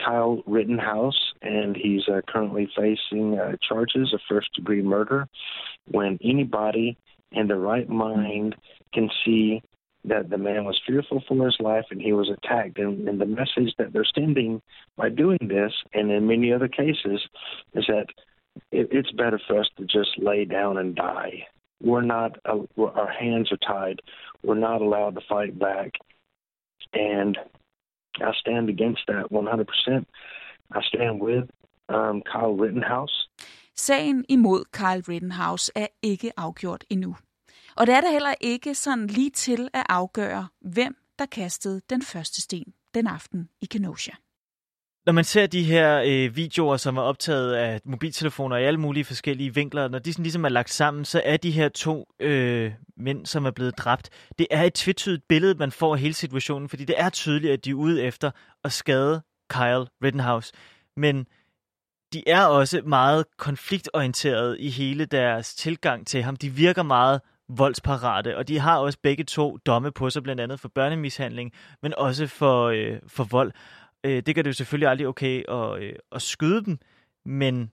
Kyle 0.05 0.43
Rittenhouse, 0.47 1.33
and 1.43 1.77
he's 1.77 2.09
uh, 2.09 2.21
currently 2.27 2.69
facing 2.77 3.39
uh, 3.39 3.57
charges 3.67 4.13
of 4.15 4.21
first 4.29 4.53
degree 4.55 4.83
murder. 4.83 5.29
When 5.91 6.19
anybody 6.23 6.97
in 7.33 7.49
the 7.49 7.57
right 7.57 7.89
mind 7.89 8.55
can 8.93 9.11
see 9.25 9.63
that 10.05 10.31
the 10.31 10.39
man 10.39 10.65
was 10.65 10.81
fearful 10.87 11.23
for 11.29 11.45
his 11.45 11.57
life 11.61 11.85
and 11.91 12.01
he 12.01 12.13
was 12.13 12.29
attacked. 12.29 12.79
And, 12.79 13.09
and 13.09 13.21
the 13.21 13.27
message 13.27 13.75
that 13.79 13.93
they're 13.93 14.05
sending 14.15 14.61
by 14.97 15.09
doing 15.09 15.39
this, 15.41 15.73
and 15.95 16.11
in 16.11 16.27
many 16.27 16.53
other 16.53 16.69
cases, 16.69 17.21
is 17.75 17.87
that 17.87 18.07
it, 18.71 18.89
it's 18.91 19.13
better 19.13 19.41
for 19.47 19.61
us 19.61 19.69
to 19.77 19.85
just 19.85 20.19
lay 20.19 20.45
down 20.45 20.77
and 20.77 20.95
die. 20.95 21.47
We're 21.81 22.03
not, 22.03 22.39
uh, 22.45 22.59
we're, 22.77 22.91
our 22.91 23.11
hands 23.11 23.51
are 23.53 23.57
tied. 23.59 24.01
We're 24.43 24.55
not 24.55 24.83
allowed 24.83 25.15
to 25.15 25.21
fight 25.29 25.59
back. 25.59 25.93
And 26.93 27.39
I 28.21 28.33
stand 28.41 28.69
against 28.69 29.03
that 29.07 29.31
100%. 29.31 30.05
I 30.73 30.81
stand 30.83 31.21
with 31.21 31.49
um, 31.89 32.23
Kyle 32.31 32.55
Rittenhouse. 32.55 33.29
Sagen 33.75 34.25
imod 34.29 34.71
Kyle 34.73 35.03
Rittenhouse 35.09 35.71
er 35.77 35.89
ikke 36.03 36.33
afgjort 36.37 36.85
endnu. 36.91 37.15
Og 37.77 37.87
det 37.87 37.95
er 37.95 38.01
der 38.01 38.11
heller 38.11 38.35
ikke 38.41 38.75
sådan 38.75 39.07
lige 39.07 39.31
til 39.31 39.69
at 39.73 39.87
afgøre, 39.89 40.49
hvem 40.61 40.97
der 41.19 41.27
kastede 41.27 41.81
den 41.91 42.03
første 42.03 42.41
sten 42.41 42.73
den 42.95 43.07
aften 43.07 43.49
i 43.61 43.67
Kenosha. 43.67 44.13
Når 45.07 45.13
man 45.13 45.25
ser 45.25 45.47
de 45.47 45.63
her 45.63 46.03
øh, 46.07 46.37
videoer, 46.37 46.77
som 46.77 46.97
er 46.97 47.03
optaget 47.03 47.55
af 47.55 47.81
mobiltelefoner 47.85 48.57
i 48.57 48.65
alle 48.65 48.81
mulige 48.81 49.05
forskellige 49.05 49.55
vinkler, 49.55 49.89
når 49.89 49.99
de 49.99 50.13
sådan 50.13 50.23
ligesom 50.23 50.45
er 50.45 50.49
lagt 50.49 50.71
sammen, 50.71 51.05
så 51.05 51.23
er 51.25 51.37
de 51.37 51.51
her 51.51 51.69
to 51.69 52.07
øh, 52.21 52.73
mænd, 52.97 53.27
som 53.27 53.45
er 53.45 53.51
blevet 53.51 53.79
dræbt, 53.79 54.11
det 54.39 54.47
er 54.51 54.63
et 54.63 54.75
tvetydigt 54.75 55.29
billede, 55.29 55.55
man 55.55 55.73
får 55.73 55.95
af 55.95 56.01
hele 56.01 56.15
situationen, 56.15 56.69
fordi 56.69 56.85
det 56.85 56.95
er 56.99 57.11
tydeligt, 57.11 57.53
at 57.53 57.65
de 57.65 57.71
er 57.71 57.75
ude 57.75 58.03
efter 58.03 58.31
at 58.65 58.73
skade 58.73 59.23
Kyle 59.51 59.87
Rittenhouse. 60.05 60.53
Men 60.97 61.27
de 62.13 62.29
er 62.29 62.45
også 62.45 62.83
meget 62.87 63.25
konfliktorienterede 63.39 64.61
i 64.61 64.69
hele 64.69 65.05
deres 65.05 65.55
tilgang 65.55 66.07
til 66.07 66.23
ham. 66.23 66.37
De 66.37 66.51
virker 66.51 66.83
meget 66.83 67.21
voldsparate, 67.59 68.37
og 68.37 68.49
de 68.49 68.59
har 68.59 68.79
også 68.79 68.99
begge 69.03 69.25
to 69.25 69.57
domme 69.57 69.93
på 69.93 70.11
sig, 70.11 70.23
blandt 70.23 70.41
andet 70.41 70.61
for 70.61 70.69
børnemishandling, 70.69 71.53
men 71.83 71.95
også 71.97 72.27
for, 72.27 72.67
øh, 72.67 73.01
for 73.07 73.25
vold. 73.25 73.53
Øh, 74.05 74.23
det 74.27 74.35
gør 74.35 74.43
det 74.43 74.49
jo 74.49 74.53
selvfølgelig 74.53 74.89
aldrig 74.89 75.09
okay 75.09 75.43
at, 75.49 75.83
øh, 75.83 75.95
at 76.13 76.23
skyde 76.23 76.65
dem, 76.65 76.79
men 77.25 77.71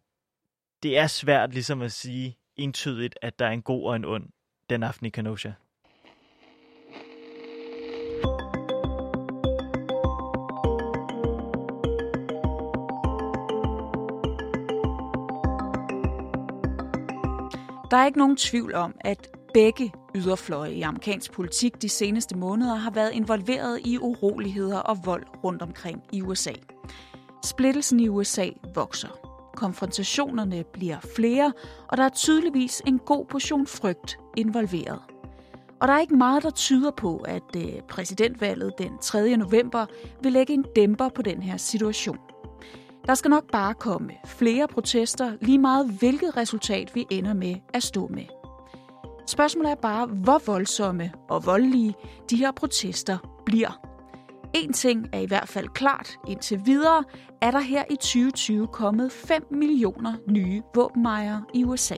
det 0.83 0.97
er 0.97 1.07
svært 1.07 1.53
ligesom 1.53 1.81
at 1.81 1.91
sige 1.91 2.37
entydigt, 2.55 3.17
at 3.21 3.39
der 3.39 3.45
er 3.45 3.51
en 3.51 3.61
god 3.61 3.85
og 3.85 3.95
en 3.95 4.05
ond 4.05 4.29
den 4.69 4.83
aften 4.83 5.05
i 5.05 5.09
Kenosha. 5.09 5.51
Der 17.91 17.97
er 17.97 18.05
ikke 18.05 18.17
nogen 18.17 18.37
tvivl 18.37 18.75
om, 18.75 18.95
at 18.99 19.38
begge 19.53 19.93
yderfløje 20.15 20.73
i 20.73 20.81
amerikansk 20.81 21.31
politik 21.31 21.81
de 21.81 21.89
seneste 21.89 22.37
måneder 22.37 22.75
har 22.75 22.91
været 22.91 23.11
involveret 23.13 23.79
i 23.85 23.97
uroligheder 23.97 24.77
og 24.79 24.97
vold 25.05 25.23
rundt 25.43 25.61
omkring 25.61 26.03
i 26.11 26.21
USA. 26.21 26.53
Splittelsen 27.45 27.99
i 27.99 28.07
USA 28.07 28.49
vokser. 28.75 29.07
Konfrontationerne 29.55 30.63
bliver 30.73 30.97
flere, 31.15 31.53
og 31.87 31.97
der 31.97 32.03
er 32.03 32.09
tydeligvis 32.09 32.81
en 32.85 32.99
god 32.99 33.25
portion 33.25 33.67
frygt 33.67 34.19
involveret. 34.37 34.99
Og 35.81 35.87
der 35.87 35.93
er 35.93 35.99
ikke 35.99 36.15
meget, 36.15 36.43
der 36.43 36.49
tyder 36.49 36.91
på, 36.91 37.17
at 37.17 37.55
øh, 37.57 37.81
præsidentvalget 37.89 38.73
den 38.77 38.97
3. 39.01 39.37
november 39.37 39.85
vil 40.23 40.33
lægge 40.33 40.53
en 40.53 40.65
dæmper 40.75 41.09
på 41.09 41.21
den 41.21 41.43
her 41.43 41.57
situation. 41.57 42.17
Der 43.05 43.15
skal 43.15 43.29
nok 43.29 43.51
bare 43.51 43.73
komme 43.73 44.11
flere 44.25 44.67
protester, 44.67 45.31
lige 45.41 45.57
meget 45.57 45.89
hvilket 45.99 46.37
resultat 46.37 46.95
vi 46.95 47.05
ender 47.11 47.33
med 47.33 47.55
at 47.73 47.83
stå 47.83 48.07
med. 48.07 48.38
Spørgsmålet 49.29 49.71
er 49.71 49.75
bare, 49.75 50.07
hvor 50.07 50.41
voldsomme 50.45 51.11
og 51.29 51.45
voldelige 51.45 51.93
de 52.29 52.37
her 52.37 52.51
protester 52.51 53.41
bliver. 53.45 53.81
En 54.55 54.73
ting 54.73 55.09
er 55.13 55.19
i 55.19 55.25
hvert 55.25 55.49
fald 55.49 55.67
klart. 55.67 56.17
Indtil 56.27 56.61
videre 56.65 57.03
er 57.41 57.51
der 57.51 57.59
her 57.59 57.83
i 57.91 57.95
2020 57.95 58.67
kommet 58.67 59.11
5 59.11 59.43
millioner 59.51 60.13
nye 60.27 60.61
våbenmejere 60.75 61.45
i 61.53 61.63
USA. 61.63 61.95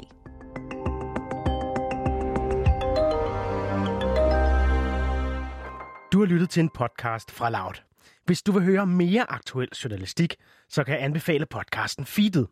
Du 6.13 6.19
har 6.19 6.25
lyttet 6.25 6.49
til 6.49 6.63
en 6.63 6.69
podcast 6.69 7.31
fra 7.31 7.49
Loud. 7.49 7.81
Hvis 8.25 8.41
du 8.41 8.51
vil 8.51 8.63
høre 8.63 8.87
mere 8.87 9.31
aktuel 9.31 9.69
journalistik, 9.83 10.35
så 10.69 10.83
kan 10.83 10.93
jeg 10.93 11.03
anbefale 11.03 11.45
podcasten 11.45 12.05
Feedet. 12.05 12.47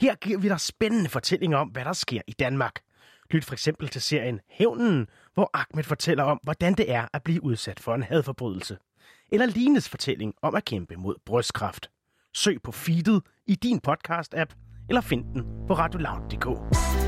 Her 0.00 0.14
giver 0.14 0.38
vi 0.38 0.48
dig 0.48 0.60
spændende 0.60 1.10
fortællinger 1.10 1.58
om, 1.58 1.68
hvad 1.68 1.84
der 1.84 1.92
sker 1.92 2.20
i 2.26 2.32
Danmark. 2.32 2.80
Lyt 3.30 3.44
for 3.44 3.52
eksempel 3.52 3.88
til 3.88 4.02
serien 4.02 4.40
Hævnen, 4.48 5.06
hvor 5.34 5.50
Ahmed 5.54 5.84
fortæller 5.84 6.24
om, 6.24 6.40
hvordan 6.42 6.74
det 6.74 6.92
er 6.92 7.06
at 7.12 7.22
blive 7.22 7.44
udsat 7.44 7.80
for 7.80 7.94
en 7.94 8.02
hadforbrydelse. 8.02 8.78
Eller 9.32 9.46
Lines 9.46 9.88
fortælling 9.88 10.34
om 10.42 10.54
at 10.54 10.64
kæmpe 10.64 10.96
mod 10.96 11.14
brystkræft. 11.26 11.90
Søg 12.34 12.62
på 12.62 12.72
feedet 12.72 13.22
i 13.46 13.54
din 13.54 13.80
podcast-app, 13.88 14.54
eller 14.88 15.00
find 15.00 15.24
den 15.24 15.44
på 15.66 15.74
radioloud.dk. 15.74 17.07